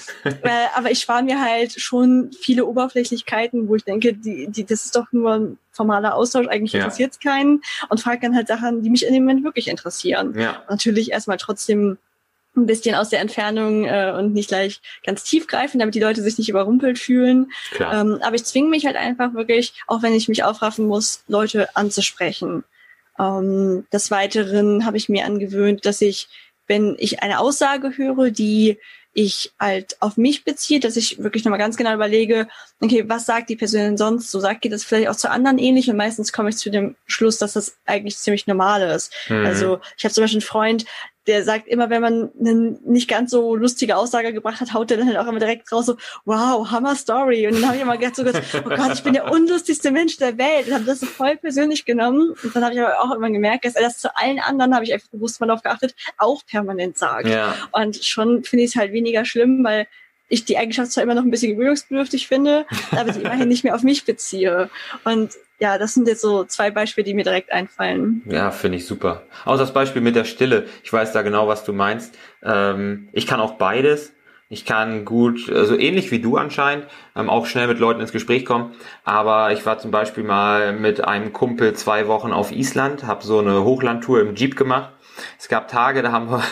Äh, 0.44 0.68
aber 0.76 0.92
ich 0.92 1.00
spare 1.00 1.24
mir 1.24 1.42
halt 1.42 1.80
schon 1.80 2.32
viele 2.40 2.66
Oberflächlichkeiten, 2.66 3.68
wo 3.68 3.76
ich 3.76 3.84
denke, 3.84 4.14
die, 4.14 4.48
die, 4.48 4.66
das 4.66 4.86
ist 4.86 4.96
doch 4.96 5.12
nur 5.12 5.34
ein 5.34 5.58
formaler 5.72 6.16
Austausch, 6.16 6.48
eigentlich 6.48 6.74
ja. 6.74 6.80
interessiert 6.80 7.12
es 7.12 7.20
keinen 7.20 7.62
und 7.90 8.00
frage 8.00 8.22
dann 8.22 8.36
halt 8.36 8.48
Sachen, 8.48 8.82
die 8.82 8.90
mich 8.90 9.06
in 9.06 9.14
dem 9.14 9.24
Moment 9.24 9.44
wirklich 9.44 9.68
interessieren. 9.68 10.38
Ja. 10.38 10.64
Natürlich 10.70 11.12
erstmal 11.12 11.38
trotzdem 11.38 11.98
ein 12.56 12.66
bisschen 12.66 12.96
aus 12.96 13.10
der 13.10 13.22
Entfernung 13.22 13.86
äh, 13.86 14.14
und 14.18 14.34
nicht 14.34 14.50
gleich 14.50 14.82
ganz 15.06 15.24
tief 15.24 15.48
greifen, 15.48 15.80
damit 15.80 15.96
die 15.96 16.02
Leute 16.02 16.22
sich 16.22 16.38
nicht 16.38 16.50
überrumpelt 16.50 17.00
fühlen. 17.00 17.52
Ähm, 17.80 18.20
aber 18.22 18.36
ich 18.36 18.44
zwinge 18.44 18.70
mich 18.70 18.86
halt 18.86 18.98
einfach 18.98 19.34
wirklich, 19.34 19.74
auch 19.88 20.02
wenn 20.02 20.14
ich 20.14 20.28
mich 20.28 20.44
aufraffen 20.44 20.86
muss, 20.86 21.24
Leute 21.28 21.76
anzusprechen. 21.76 22.64
Ähm, 23.18 23.86
des 23.94 24.12
Weiteren 24.12 24.86
habe 24.86 24.98
ich 24.98 25.08
mir 25.08 25.26
angewöhnt, 25.26 25.86
dass 25.86 26.02
ich, 26.02 26.28
wenn 26.68 26.96
ich 27.00 27.24
eine 27.24 27.40
Aussage 27.40 27.98
höre, 27.98 28.32
die 28.32 28.78
ich 29.14 29.52
halt 29.60 29.98
auf 30.00 30.16
mich 30.16 30.46
beziehe, 30.46 30.80
dass 30.80 30.96
ich 30.96 31.22
wirklich 31.22 31.44
nochmal 31.44 31.60
ganz 31.60 31.76
genau 31.76 31.94
überlege, 31.94 32.48
okay, 32.80 33.04
was 33.08 33.26
sagt 33.26 33.50
die 33.50 33.58
Person 33.58 33.82
denn 33.82 33.98
sonst? 33.98 34.32
So 34.32 34.40
sagt 34.40 34.64
die 34.64 34.70
das 34.70 34.86
vielleicht 34.86 35.10
auch 35.10 35.16
zu 35.16 35.30
anderen 35.30 35.58
ähnlich 35.58 35.90
und 35.90 35.98
meistens 35.98 36.32
komme 36.32 36.50
ich 36.50 36.58
zu 36.58 36.70
dem 36.70 36.96
Schluss, 37.08 37.38
dass 37.38 37.54
das 37.54 37.78
eigentlich 37.86 38.18
ziemlich 38.18 38.48
normal 38.48 38.82
ist. 38.84 39.14
Mhm. 39.28 39.46
Also 39.46 39.80
ich 39.98 40.06
habe 40.06 40.14
zum 40.14 40.24
Beispiel 40.24 40.38
einen 40.38 40.48
Freund, 40.48 40.86
der 41.28 41.44
sagt 41.44 41.68
immer, 41.68 41.90
wenn 41.90 42.02
man 42.02 42.32
eine 42.40 42.78
nicht 42.84 43.08
ganz 43.08 43.30
so 43.32 43.56
lustige 43.56 43.96
Aussage 43.96 44.34
gebracht 44.34 44.60
hat, 44.60 44.74
haut 44.74 44.90
er 44.90 44.98
dann 44.98 45.08
halt 45.08 45.18
auch 45.18 45.28
immer 45.28 45.40
direkt 45.40 45.72
raus 45.72 45.86
so, 45.86 45.98
wow, 46.26 46.70
Hammer 46.72 46.96
Story. 46.96 47.48
Und 47.48 47.56
dann 47.56 47.66
habe 47.66 47.76
ich 47.76 47.82
immer 47.82 47.98
gedacht, 47.98 48.16
so, 48.16 48.24
oh 48.24 48.70
Gott, 48.70 48.94
ich 48.94 49.04
bin 49.04 49.14
der 49.14 49.32
unlustigste 49.32 49.92
Mensch 49.92 50.18
der 50.18 50.38
Welt. 50.38 50.68
Und 50.68 50.74
habe 50.74 50.86
das 50.86 51.00
so 51.00 51.06
voll 51.06 51.38
persönlich 51.38 51.86
genommen. 51.86 52.34
Und 52.44 52.56
dann 52.56 52.64
habe 52.64 52.74
ich 52.74 52.82
aber 52.82 53.00
auch 53.02 53.16
immer 53.16 53.30
gemerkt, 53.30 53.66
dass 53.66 53.76
er 53.76 53.84
das 53.84 54.00
zu 54.00 54.16
allen 54.18 54.40
anderen, 54.40 54.74
habe 54.74 54.84
ich 54.84 54.94
einfach 54.94 55.10
bewusst 55.10 55.40
mal 55.40 55.48
darauf 55.48 55.62
geachtet, 55.62 55.96
auch 56.18 56.44
permanent 56.46 56.98
sagt. 56.98 57.28
Ja. 57.28 57.56
Und 57.72 58.04
schon 58.04 58.44
finde 58.44 58.66
ich 58.66 58.72
es 58.72 58.76
halt 58.76 58.92
weniger 58.92 59.24
schlimm, 59.24 59.64
weil 59.64 59.88
ich 60.28 60.46
die 60.46 60.58
Eigenschaft 60.58 60.92
zwar 60.92 61.04
immer 61.04 61.14
noch 61.14 61.24
ein 61.24 61.30
bisschen 61.32 61.52
gewöhnungsbedürftig 61.52 62.28
finde, 62.28 62.66
aber 62.92 63.14
sie 63.14 63.20
immerhin 63.20 63.50
nicht 63.50 63.64
mehr 63.64 63.76
auf 63.76 63.84
mich 63.84 64.06
beziehe. 64.06 64.70
Und 65.04 65.32
ja, 65.62 65.78
das 65.78 65.94
sind 65.94 66.08
jetzt 66.08 66.22
so 66.22 66.44
zwei 66.44 66.72
Beispiele, 66.72 67.06
die 67.06 67.14
mir 67.14 67.24
direkt 67.24 67.52
einfallen. 67.52 68.24
Ja, 68.26 68.50
finde 68.50 68.80
ich 68.80 68.88
super. 68.88 69.22
Auch 69.46 69.60
das 69.60 69.72
Beispiel 69.72 70.02
mit 70.02 70.16
der 70.16 70.24
Stille. 70.24 70.66
Ich 70.84 70.92
weiß 70.92 71.12
da 71.12 71.22
genau, 71.22 71.48
was 71.48 71.64
du 71.64 71.72
meinst. 71.72 72.18
Ähm, 72.42 73.10
ich 73.14 73.28
kann 73.28 73.40
auch 73.40 73.54
beides. 73.54 74.12
Ich 74.50 74.66
kann 74.66 75.06
gut, 75.06 75.46
so 75.46 75.54
also 75.54 75.78
ähnlich 75.78 76.10
wie 76.12 76.20
du 76.20 76.36
anscheinend, 76.36 76.88
ähm, 77.16 77.30
auch 77.30 77.46
schnell 77.46 77.68
mit 77.68 77.80
Leuten 77.80 78.02
ins 78.02 78.12
Gespräch 78.12 78.44
kommen. 78.44 78.74
Aber 79.06 79.54
ich 79.54 79.66
war 79.66 79.78
zum 79.78 79.92
Beispiel 79.92 80.24
mal 80.24 80.74
mit 80.74 81.06
einem 81.06 81.32
Kumpel 81.32 81.74
zwei 81.74 82.08
Wochen 82.08 82.34
auf 82.34 82.52
Island, 82.52 83.04
habe 83.04 83.24
so 83.24 83.40
eine 83.40 83.64
Hochlandtour 83.64 84.20
im 84.20 84.36
Jeep 84.36 84.58
gemacht. 84.58 84.92
Es 85.40 85.48
gab 85.48 85.68
Tage, 85.68 86.02
da 86.02 86.12
haben 86.12 86.32
wir 86.32 86.44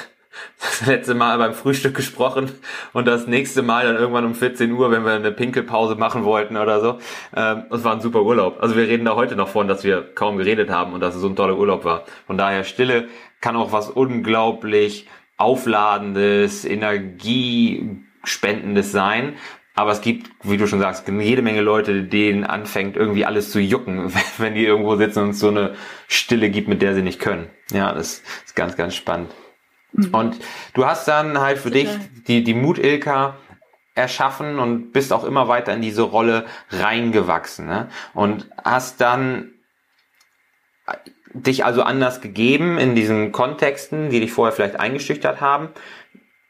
das 0.60 0.86
letzte 0.86 1.14
Mal 1.14 1.38
beim 1.38 1.54
Frühstück 1.54 1.96
gesprochen 1.96 2.52
und 2.94 3.08
das 3.08 3.28
nächste 3.28 3.62
Mal 3.62 3.86
dann 3.86 3.96
irgendwann 3.96 4.26
um 4.26 4.36
14 4.36 4.72
Uhr, 4.72 4.92
wenn 4.92 5.06
wir 5.06 5.14
eine 5.14 5.32
Pinkelpause 5.32 5.96
machen 5.96 6.24
wollten 6.24 6.58
oder 6.58 6.82
so. 6.82 6.98
Ähm, 7.36 7.64
das 7.70 7.84
war 7.84 7.94
ein 7.94 8.02
super 8.02 8.24
Urlaub. 8.24 8.58
Also 8.62 8.76
wir 8.76 8.88
reden 8.88 9.06
da 9.06 9.16
heute 9.16 9.36
noch 9.36 9.50
von, 9.50 9.68
dass 9.68 9.84
wir 9.84 10.02
kaum 10.02 10.38
geredet 10.38 10.70
haben 10.70 10.94
und 10.94 11.02
dass 11.02 11.16
es 11.16 11.22
so 11.22 11.28
ein 11.28 11.36
toller 11.36 11.58
Urlaub 11.58 11.86
war. 11.86 12.06
Von 12.28 12.38
daher 12.38 12.64
Stille 12.64 13.08
kann 13.42 13.56
auch 13.56 13.72
was 13.72 13.90
unglaublich 13.90 15.08
aufladendes, 15.38 16.66
energiespendendes 16.66 18.92
sein. 18.92 19.36
Aber 19.80 19.92
es 19.92 20.02
gibt, 20.02 20.30
wie 20.44 20.58
du 20.58 20.68
schon 20.68 20.82
sagst, 20.82 21.08
jede 21.08 21.42
Menge 21.42 21.62
Leute, 21.62 22.04
denen 22.04 22.44
anfängt 22.44 22.98
irgendwie 22.98 23.24
alles 23.24 23.50
zu 23.50 23.62
jucken, 23.62 24.12
wenn 24.38 24.54
die 24.54 24.66
irgendwo 24.66 24.98
sitzen 24.98 25.24
und 25.24 25.30
es 25.30 25.40
so 25.40 25.48
eine 25.48 25.74
Stille 26.10 26.50
gibt, 26.50 26.68
mit 26.68 26.82
der 26.82 26.94
sie 26.94 27.02
nicht 27.02 27.22
können. 27.22 27.48
Ja, 27.72 27.94
das 27.94 28.22
ist 28.46 28.58
ganz, 28.58 28.76
ganz 28.76 28.96
spannend. 28.96 29.32
Mhm. 29.92 30.14
Und 30.14 30.40
du 30.74 30.86
hast 30.86 31.08
dann 31.08 31.40
halt 31.40 31.58
für 31.58 31.72
dich 31.72 31.90
die, 32.28 32.44
die 32.44 32.54
Mut-Ilka 32.54 33.38
erschaffen 33.96 34.60
und 34.60 34.92
bist 34.92 35.12
auch 35.12 35.24
immer 35.24 35.48
weiter 35.48 35.74
in 35.74 35.82
diese 35.82 36.04
Rolle 36.04 36.46
reingewachsen. 36.70 37.68
Ne? 37.68 37.90
Und 38.14 38.50
hast 38.64 39.02
dann 39.02 39.52
dich 41.34 41.64
also 41.66 41.84
anders 41.84 42.22
gegeben 42.22 42.78
in 42.78 42.96
diesen 42.96 43.32
Kontexten, 43.32 44.10
die 44.10 44.20
dich 44.20 44.32
vorher 44.32 44.54
vielleicht 44.54 44.80
eingeschüchtert 44.80 45.42
haben. 45.42 45.70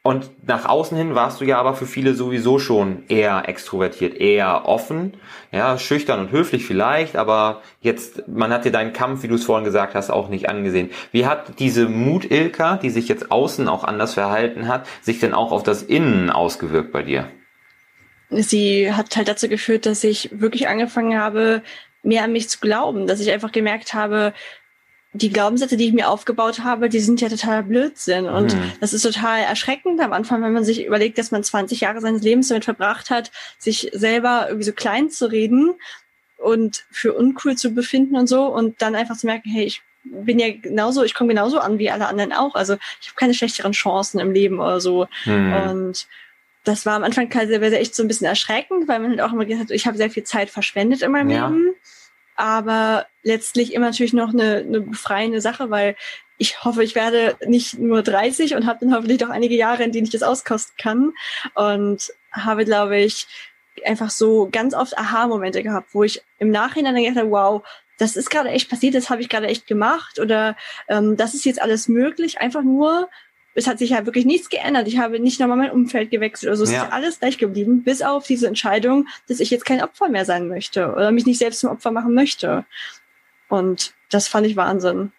Und 0.02 0.48
nach 0.48 0.66
außen 0.66 0.98
hin 0.98 1.14
warst 1.14 1.42
du 1.42 1.46
ja 1.46 1.60
aber 1.60 1.74
für 1.74 1.86
viele 1.86 2.14
sowieso 2.14 2.58
schon 2.58 3.04
eher 3.10 3.50
extrovertiert, 3.50 4.16
eher 4.16 4.66
offen, 4.66 5.18
ja, 5.52 5.78
schüchtern 5.78 6.22
und 6.22 6.32
höflich 6.32 6.66
vielleicht, 6.66 7.18
aber 7.18 7.62
jetzt, 7.82 8.26
man 8.30 8.54
hat 8.54 8.64
dir 8.64 8.72
deinen 8.72 8.94
Kampf, 8.94 9.24
wie 9.24 9.28
du 9.28 9.36
es 9.36 9.44
vorhin 9.44 9.66
gesagt 9.66 9.96
hast, 9.96 10.10
auch 10.10 10.30
nicht 10.30 10.48
angesehen. 10.48 10.90
Wie 11.12 11.26
hat 11.26 11.60
diese 11.60 11.90
Mut-Ilka, 11.90 12.78
die 12.78 12.92
sich 12.92 13.10
jetzt 13.10 13.30
außen 13.30 13.68
auch 13.68 13.84
anders 13.84 14.14
verhalten 14.14 14.70
hat, 14.70 14.88
sich 15.02 15.20
denn 15.20 15.34
auch 15.34 15.52
auf 15.52 15.64
das 15.64 15.84
Innen 15.84 16.30
ausgewirkt 16.30 16.94
bei 16.94 17.04
dir? 17.04 17.30
Sie 18.30 18.94
hat 18.94 19.18
halt 19.18 19.28
dazu 19.28 19.50
geführt, 19.50 19.86
dass 19.86 20.06
ich 20.06 20.30
wirklich 20.32 20.70
angefangen 20.70 21.20
habe, 21.20 21.62
mehr 22.04 22.24
an 22.24 22.32
mich 22.32 22.48
zu 22.48 22.60
glauben, 22.60 23.06
dass 23.06 23.20
ich 23.20 23.32
einfach 23.32 23.52
gemerkt 23.52 23.94
habe, 23.94 24.34
die 25.14 25.32
Glaubenssätze, 25.32 25.76
die 25.76 25.88
ich 25.88 25.94
mir 25.94 26.08
aufgebaut 26.08 26.64
habe, 26.64 26.88
die 26.88 27.00
sind 27.00 27.20
ja 27.20 27.30
totaler 27.30 27.64
Blödsinn. 27.64 28.26
Und 28.26 28.54
mhm. 28.54 28.72
das 28.80 28.94
ist 28.94 29.02
total 29.02 29.42
erschreckend 29.42 30.00
am 30.02 30.14
Anfang, 30.14 30.44
wenn 30.44 30.54
man 30.54 30.64
sich 30.64 30.86
überlegt, 30.86 31.18
dass 31.18 31.32
man 31.32 31.44
20 31.44 31.82
Jahre 31.82 32.00
seines 32.00 32.22
Lebens 32.22 32.50
damit 32.50 32.66
verbracht 32.66 33.10
hat, 33.10 33.32
sich 33.58 33.90
selber 33.94 34.46
irgendwie 34.48 34.66
so 34.66 34.74
klein 34.74 35.10
zu 35.10 35.26
reden 35.32 35.74
und 36.38 36.86
für 36.92 37.14
uncool 37.14 37.56
zu 37.58 37.72
befinden 37.72 38.16
und 38.16 38.28
so 38.28 38.46
und 38.46 38.82
dann 38.82 38.96
einfach 38.96 39.18
zu 39.18 39.26
merken, 39.26 39.50
hey, 39.50 39.66
ich 39.66 39.82
bin 40.04 40.40
ja 40.40 40.48
genauso, 40.52 41.04
ich 41.04 41.16
komme 41.16 41.30
genauso 41.30 41.60
an 41.60 41.80
wie 41.80 41.90
alle 41.90 42.08
anderen 42.08 42.32
auch. 42.32 42.54
Also 42.54 42.76
ich 43.02 43.08
habe 43.08 43.16
keine 43.16 43.34
schlechteren 43.34 43.72
Chancen 43.72 44.20
im 44.20 44.32
Leben 44.32 44.60
oder 44.60 44.80
so. 44.80 45.08
Mhm. 45.26 45.54
Und 45.54 46.08
das 46.64 46.86
war 46.86 46.96
am 46.96 47.04
Anfang 47.04 47.32
teilweise 47.32 47.80
echt 47.80 47.96
so 47.96 48.04
ein 48.04 48.08
bisschen 48.08 48.28
erschreckend, 48.28 48.88
weil 48.88 49.00
man 49.00 49.12
halt 49.12 49.22
auch 49.22 49.34
immer 49.34 49.46
gesagt 49.46 49.70
hat, 49.70 49.76
ich 49.76 49.88
habe 49.88 49.98
sehr 49.98 50.12
viel 50.12 50.24
Zeit 50.24 50.52
verschwendet 50.52 51.02
in 51.02 51.12
meinem 51.12 51.32
ja. 51.32 51.48
Leben 51.48 51.74
aber 52.40 53.06
letztlich 53.22 53.74
immer 53.74 53.88
natürlich 53.88 54.14
noch 54.14 54.30
eine, 54.30 54.58
eine 54.58 54.82
befreiende 54.82 55.42
Sache, 55.42 55.70
weil 55.70 55.96
ich 56.38 56.64
hoffe, 56.64 56.84
ich 56.84 56.96
werde 56.96 57.36
nicht 57.46 57.78
nur 57.78 58.02
30 58.02 58.56
und 58.56 58.66
habe 58.66 58.80
dann 58.80 58.96
hoffentlich 58.96 59.24
auch 59.26 59.30
einige 59.30 59.56
Jahre, 59.56 59.84
in 59.84 59.92
denen 59.92 60.06
ich 60.06 60.12
das 60.12 60.24
auskosten 60.24 60.76
kann. 60.78 61.12
Und 61.54 62.14
habe, 62.32 62.64
glaube 62.64 62.98
ich, 62.98 63.28
einfach 63.86 64.10
so 64.10 64.48
ganz 64.50 64.74
oft 64.74 64.98
Aha-Momente 64.98 65.64
gehabt, 65.64 65.90
wo 65.94 66.04
ich 66.04 66.22
im 66.38 66.50
Nachhinein 66.50 66.96
dann 66.96 67.04
gedacht 67.04 67.20
habe, 67.20 67.32
wow, 67.32 67.64
das 67.98 68.16
ist 68.16 68.30
gerade 68.30 68.50
echt 68.50 68.70
passiert, 68.70 68.96
das 68.96 69.10
habe 69.10 69.22
ich 69.22 69.28
gerade 69.28 69.48
echt 69.48 69.68
gemacht. 69.68 70.20
Oder 70.20 70.56
ähm, 70.88 71.18
das 71.18 71.34
ist 71.34 71.44
jetzt 71.44 71.62
alles 71.62 71.90
möglich, 71.90 72.40
einfach 72.40 72.64
nur, 72.64 73.10
es 73.60 73.68
hat 73.68 73.78
sich 73.78 73.92
ja 73.92 74.06
wirklich 74.06 74.26
nichts 74.26 74.50
geändert. 74.50 74.88
Ich 74.88 74.98
habe 74.98 75.20
nicht 75.20 75.40
nochmal 75.40 75.58
mein 75.58 75.72
Umfeld 75.72 76.10
gewechselt. 76.10 76.50
Also 76.50 76.64
es 76.64 76.72
ja. 76.72 76.86
ist 76.86 76.94
alles 76.94 77.20
gleich 77.20 77.38
geblieben, 77.38 77.84
bis 77.84 78.02
auf 78.02 78.26
diese 78.26 78.48
Entscheidung, 78.48 79.08
dass 79.28 79.40
ich 79.40 79.52
jetzt 79.52 79.66
kein 79.66 79.84
Opfer 79.84 80.10
mehr 80.10 80.26
sein 80.26 80.48
möchte 80.48 80.92
oder 80.94 81.12
mich 81.12 81.26
nicht 81.26 81.38
selbst 81.38 81.60
zum 81.60 81.70
Opfer 81.70 81.92
machen 81.92 82.14
möchte. 82.14 82.66
Und 83.50 83.94
das 84.10 84.28
fand 84.28 84.48
ich 84.48 84.56
Wahnsinn. 84.56 85.12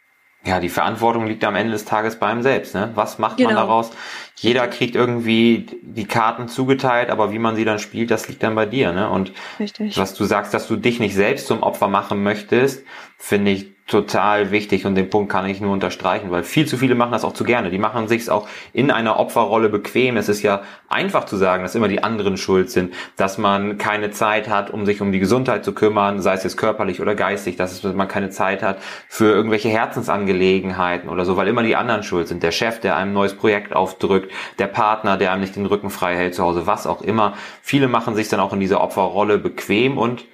Ja, 0.43 0.59
die 0.59 0.71
Verantwortung 0.71 1.27
liegt 1.27 1.45
am 1.45 1.55
Ende 1.55 1.73
des 1.73 1.85
Tages 1.85 2.17
bei 2.17 2.27
einem 2.27 2.43
selbst. 2.43 2.75
Ne? 2.75 2.91
Was 2.95 3.19
macht 3.19 3.37
genau. 3.37 3.51
man 3.51 3.57
daraus? 3.57 3.91
Jeder 4.37 4.67
kriegt 4.69 4.95
irgendwie 4.95 5.67
die 5.83 6.07
Karten 6.07 6.49
zugeteilt, 6.49 7.11
aber 7.11 7.31
wie 7.31 7.39
man 7.39 7.57
sie 7.57 7.67
dann 7.67 7.79
spielt, 7.79 8.11
das 8.11 8.27
liegt 8.27 8.43
dann 8.43 8.55
bei 8.55 8.65
dir. 8.65 8.93
Ne? 8.93 9.11
Und 9.11 9.33
Richtig. 9.59 9.99
was 9.99 10.15
du 10.15 10.25
sagst, 10.25 10.55
dass 10.55 10.67
du 10.67 10.77
dich 10.77 10.99
nicht 10.99 11.15
selbst 11.15 11.47
zum 11.47 11.63
Opfer 11.63 11.89
machen 11.89 12.23
möchtest, 12.23 12.87
finde 13.19 13.51
ich 13.51 13.80
total 13.91 14.53
wichtig 14.53 14.87
und 14.87 14.95
den 14.95 15.11
Punkt 15.11 15.33
kann 15.33 15.47
ich 15.47 15.61
nur 15.61 15.73
unterstreichen, 15.73 16.31
weil 16.31 16.45
viel 16.45 16.67
zu 16.67 16.77
viele 16.77 16.95
machen 16.95 17.11
das 17.11 17.25
auch 17.25 17.33
zu 17.33 17.45
gerne. 17.45 17.71
Die 17.71 17.79
machen 17.79 18.07
sich 18.07 18.31
auch 18.31 18.49
in 18.73 18.91
einer 18.91 19.19
Opferrolle 19.19 19.69
bequem. 19.69 20.17
Es 20.17 20.29
ist 20.29 20.43
ja 20.43 20.63
einfach 20.89 21.25
zu 21.25 21.37
sagen, 21.37 21.65
dass 21.65 21.75
immer 21.75 21.89
die 21.89 22.03
anderen 22.03 22.37
schuld 22.37 22.71
sind, 22.71 22.95
dass 23.17 23.37
man 23.37 23.79
keine 23.79 24.13
Zeit 24.13 24.49
hat, 24.49 24.71
um 24.71 24.87
sich 24.87 25.01
um 25.01 25.11
die 25.11 25.19
Gesundheit 25.19 25.65
zu 25.65 25.73
kümmern, 25.73 26.23
sei 26.23 26.35
es 26.35 26.45
jetzt 26.45 26.57
körperlich 26.57 27.01
oder 27.01 27.17
geistig, 27.17 27.57
dass 27.57 27.83
man 27.83 28.07
keine 28.07 28.31
Zeit 28.31 28.63
hat 28.63 28.79
für 29.09 29.27
irgendwelche 29.27 29.69
Herzensangelegenheiten 29.69 31.11
oder 31.11 31.25
so, 31.25 31.37
weil 31.37 31.49
immer 31.49 31.65
die 31.65 31.75
anderen 31.75 32.05
schuld 32.05 32.29
sind. 32.29 32.43
Der 32.45 32.53
Chef, 32.53 32.81
der 32.81 32.97
einem 32.97 33.11
ein 33.11 33.15
neues 33.15 33.35
Projekt 33.35 33.75
aufdrückt, 33.75 34.31
der 34.59 34.69
Partner, 34.69 35.17
der 35.17 35.33
einem 35.33 35.41
nicht 35.41 35.57
den 35.57 35.67
Rücken 35.67 35.91
frei 35.91 36.17
hält 36.17 36.35
zu 36.37 36.45
Hause, 36.45 36.67
was 36.67 36.87
auch 36.87 37.03
immer. 37.03 37.35
Viele 37.61 37.89
machen 37.89 38.15
sich 38.15 38.29
dann 38.29 38.39
auch 38.39 38.53
in 38.53 38.61
dieser 38.61 38.81
Opferrolle 38.81 39.39
bequem 39.39 39.99
und 39.99 40.25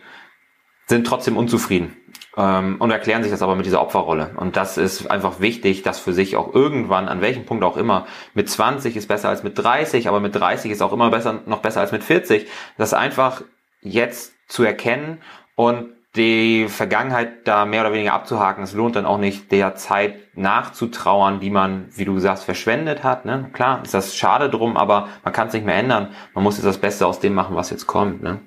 sind 0.87 1.07
trotzdem 1.07 1.37
unzufrieden 1.37 1.97
ähm, 2.37 2.77
und 2.79 2.91
erklären 2.91 3.23
sich 3.23 3.33
das 3.33 3.43
aber 3.43 3.57
mit 3.57 3.67
dieser 3.67 3.81
Opferrolle. 3.81 4.33
Und 4.37 4.57
das 4.57 4.77
ist 4.77 5.11
einfach 5.11 5.41
wichtig, 5.41 5.83
dass 5.83 5.99
für 5.99 6.13
sich 6.13 6.37
auch 6.37 6.55
irgendwann, 6.55 7.09
an 7.09 7.21
welchem 7.21 7.47
Punkt 7.47 7.65
auch 7.65 7.77
immer, 7.77 8.07
mit 8.35 8.49
20 8.49 8.97
ist 8.97 9.09
besser 9.09 9.29
als 9.29 9.43
mit 9.43 9.59
30, 9.59 10.09
aber 10.09 10.21
mit 10.21 10.35
30 10.35 10.71
ist 10.71 10.83
auch 10.83 10.93
immer 10.93 11.11
besser, 11.11 11.41
noch 11.47 11.61
besser 11.61 11.81
als 11.81 11.93
mit 11.93 12.05
40, 12.05 12.47
das 12.77 12.95
einfach 12.95 13.43
jetzt 13.81 14.35
zu 14.49 14.65
erkennen 14.65 15.19
und 15.55 15.89
die 16.17 16.67
Vergangenheit 16.69 17.47
da 17.47 17.67
mehr 17.67 17.83
oder 17.83 17.93
weniger 17.93 18.15
abzuhaken. 18.15 18.65
Es 18.65 18.73
lohnt 18.73 18.97
dann 18.97 19.05
auch 19.05 19.19
nicht, 19.19 19.53
der 19.53 19.75
Zeit 19.75 20.15
nachzutrauern, 20.35 21.41
die 21.41 21.51
man, 21.51 21.89
wie 21.95 22.07
du 22.07 22.19
sagst, 22.19 22.45
verschwendet 22.45 23.05
hat. 23.05 23.27
Ne? 23.27 23.51
Klar, 23.53 23.83
ist 23.85 23.93
das 23.93 24.17
schade 24.17 24.49
drum, 24.49 24.77
aber 24.77 25.09
man 25.25 25.33
kann 25.35 25.49
es 25.49 25.55
nicht 25.55 25.67
mehr 25.67 25.77
ändern. 25.77 26.15
Man 26.35 26.43
muss 26.43 26.57
jetzt 26.57 26.67
das 26.67 26.79
Beste 26.79 27.07
aus 27.07 27.21
dem 27.21 27.35
machen, 27.35 27.55
was 27.55 27.71
jetzt 27.71 27.87
kommt. 27.87 28.23
Ne? 28.23 28.41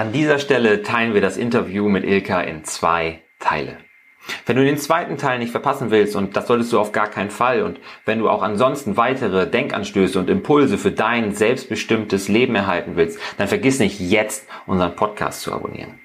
An 0.00 0.12
dieser 0.12 0.38
Stelle 0.38 0.82
teilen 0.82 1.12
wir 1.12 1.20
das 1.20 1.36
Interview 1.36 1.86
mit 1.90 2.04
Ilka 2.04 2.40
in 2.40 2.64
zwei 2.64 3.20
Teile. 3.38 3.76
Wenn 4.46 4.56
du 4.56 4.64
den 4.64 4.78
zweiten 4.78 5.18
Teil 5.18 5.38
nicht 5.38 5.50
verpassen 5.50 5.90
willst, 5.90 6.16
und 6.16 6.34
das 6.34 6.46
solltest 6.46 6.72
du 6.72 6.80
auf 6.80 6.92
gar 6.92 7.08
keinen 7.08 7.28
Fall, 7.28 7.62
und 7.62 7.80
wenn 8.06 8.18
du 8.18 8.30
auch 8.30 8.40
ansonsten 8.40 8.96
weitere 8.96 9.46
Denkanstöße 9.46 10.18
und 10.18 10.30
Impulse 10.30 10.78
für 10.78 10.90
dein 10.90 11.34
selbstbestimmtes 11.34 12.28
Leben 12.28 12.54
erhalten 12.54 12.96
willst, 12.96 13.18
dann 13.36 13.48
vergiss 13.48 13.78
nicht 13.78 14.00
jetzt 14.00 14.48
unseren 14.66 14.96
Podcast 14.96 15.42
zu 15.42 15.52
abonnieren. 15.52 16.00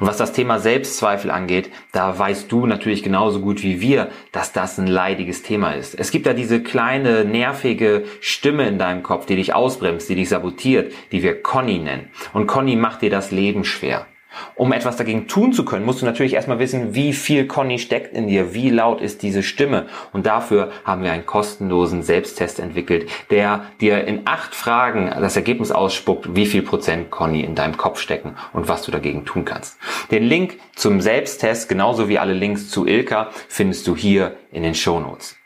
Und 0.00 0.06
was 0.06 0.16
das 0.16 0.32
Thema 0.32 0.58
Selbstzweifel 0.58 1.30
angeht, 1.30 1.70
da 1.92 2.18
weißt 2.18 2.50
du 2.50 2.66
natürlich 2.66 3.02
genauso 3.02 3.40
gut 3.40 3.62
wie 3.62 3.80
wir, 3.80 4.10
dass 4.32 4.52
das 4.52 4.78
ein 4.78 4.86
leidiges 4.86 5.42
Thema 5.42 5.72
ist. 5.72 5.94
Es 5.94 6.10
gibt 6.10 6.26
da 6.26 6.32
diese 6.32 6.62
kleine, 6.62 7.24
nervige 7.24 8.04
Stimme 8.20 8.66
in 8.66 8.78
deinem 8.78 9.02
Kopf, 9.02 9.26
die 9.26 9.36
dich 9.36 9.54
ausbremst, 9.54 10.08
die 10.08 10.16
dich 10.16 10.28
sabotiert, 10.28 10.92
die 11.12 11.22
wir 11.22 11.40
Conny 11.42 11.78
nennen. 11.78 12.10
Und 12.32 12.46
Conny 12.46 12.76
macht 12.76 13.02
dir 13.02 13.10
das 13.10 13.30
Leben 13.30 13.64
schwer. 13.64 14.06
Um 14.54 14.72
etwas 14.72 14.96
dagegen 14.96 15.26
tun 15.26 15.52
zu 15.52 15.64
können, 15.64 15.84
musst 15.84 16.02
du 16.02 16.06
natürlich 16.06 16.34
erstmal 16.34 16.58
wissen, 16.58 16.94
wie 16.94 17.12
viel 17.12 17.46
Conny 17.46 17.78
steckt 17.78 18.14
in 18.14 18.28
dir, 18.28 18.54
wie 18.54 18.70
laut 18.70 19.00
ist 19.00 19.22
diese 19.22 19.42
Stimme. 19.42 19.86
Und 20.12 20.26
dafür 20.26 20.70
haben 20.84 21.02
wir 21.02 21.12
einen 21.12 21.26
kostenlosen 21.26 22.02
Selbsttest 22.02 22.60
entwickelt, 22.60 23.10
der 23.30 23.66
dir 23.80 24.04
in 24.04 24.22
acht 24.26 24.54
Fragen 24.54 25.10
das 25.20 25.36
Ergebnis 25.36 25.72
ausspuckt, 25.72 26.34
wie 26.34 26.46
viel 26.46 26.62
Prozent 26.62 27.10
Conny 27.10 27.40
in 27.42 27.54
deinem 27.54 27.76
Kopf 27.76 28.00
stecken 28.00 28.36
und 28.52 28.68
was 28.68 28.82
du 28.82 28.90
dagegen 28.90 29.24
tun 29.24 29.44
kannst. 29.44 29.78
Den 30.10 30.24
Link 30.24 30.58
zum 30.74 31.00
Selbsttest, 31.00 31.68
genauso 31.68 32.08
wie 32.08 32.18
alle 32.18 32.34
Links 32.34 32.68
zu 32.68 32.86
Ilka, 32.86 33.30
findest 33.48 33.86
du 33.86 33.96
hier 33.96 34.36
in 34.52 34.62
den 34.62 34.74
Shownotes. 34.74 35.36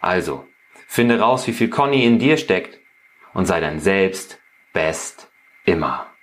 Also, 0.00 0.44
finde 0.86 1.18
raus, 1.18 1.46
wie 1.46 1.52
viel 1.52 1.68
Conny 1.68 2.04
in 2.04 2.18
dir 2.18 2.36
steckt 2.36 2.78
und 3.32 3.46
sei 3.46 3.60
dein 3.60 3.80
Selbst 3.80 4.38
best 4.72 5.28
immer. 5.64 6.13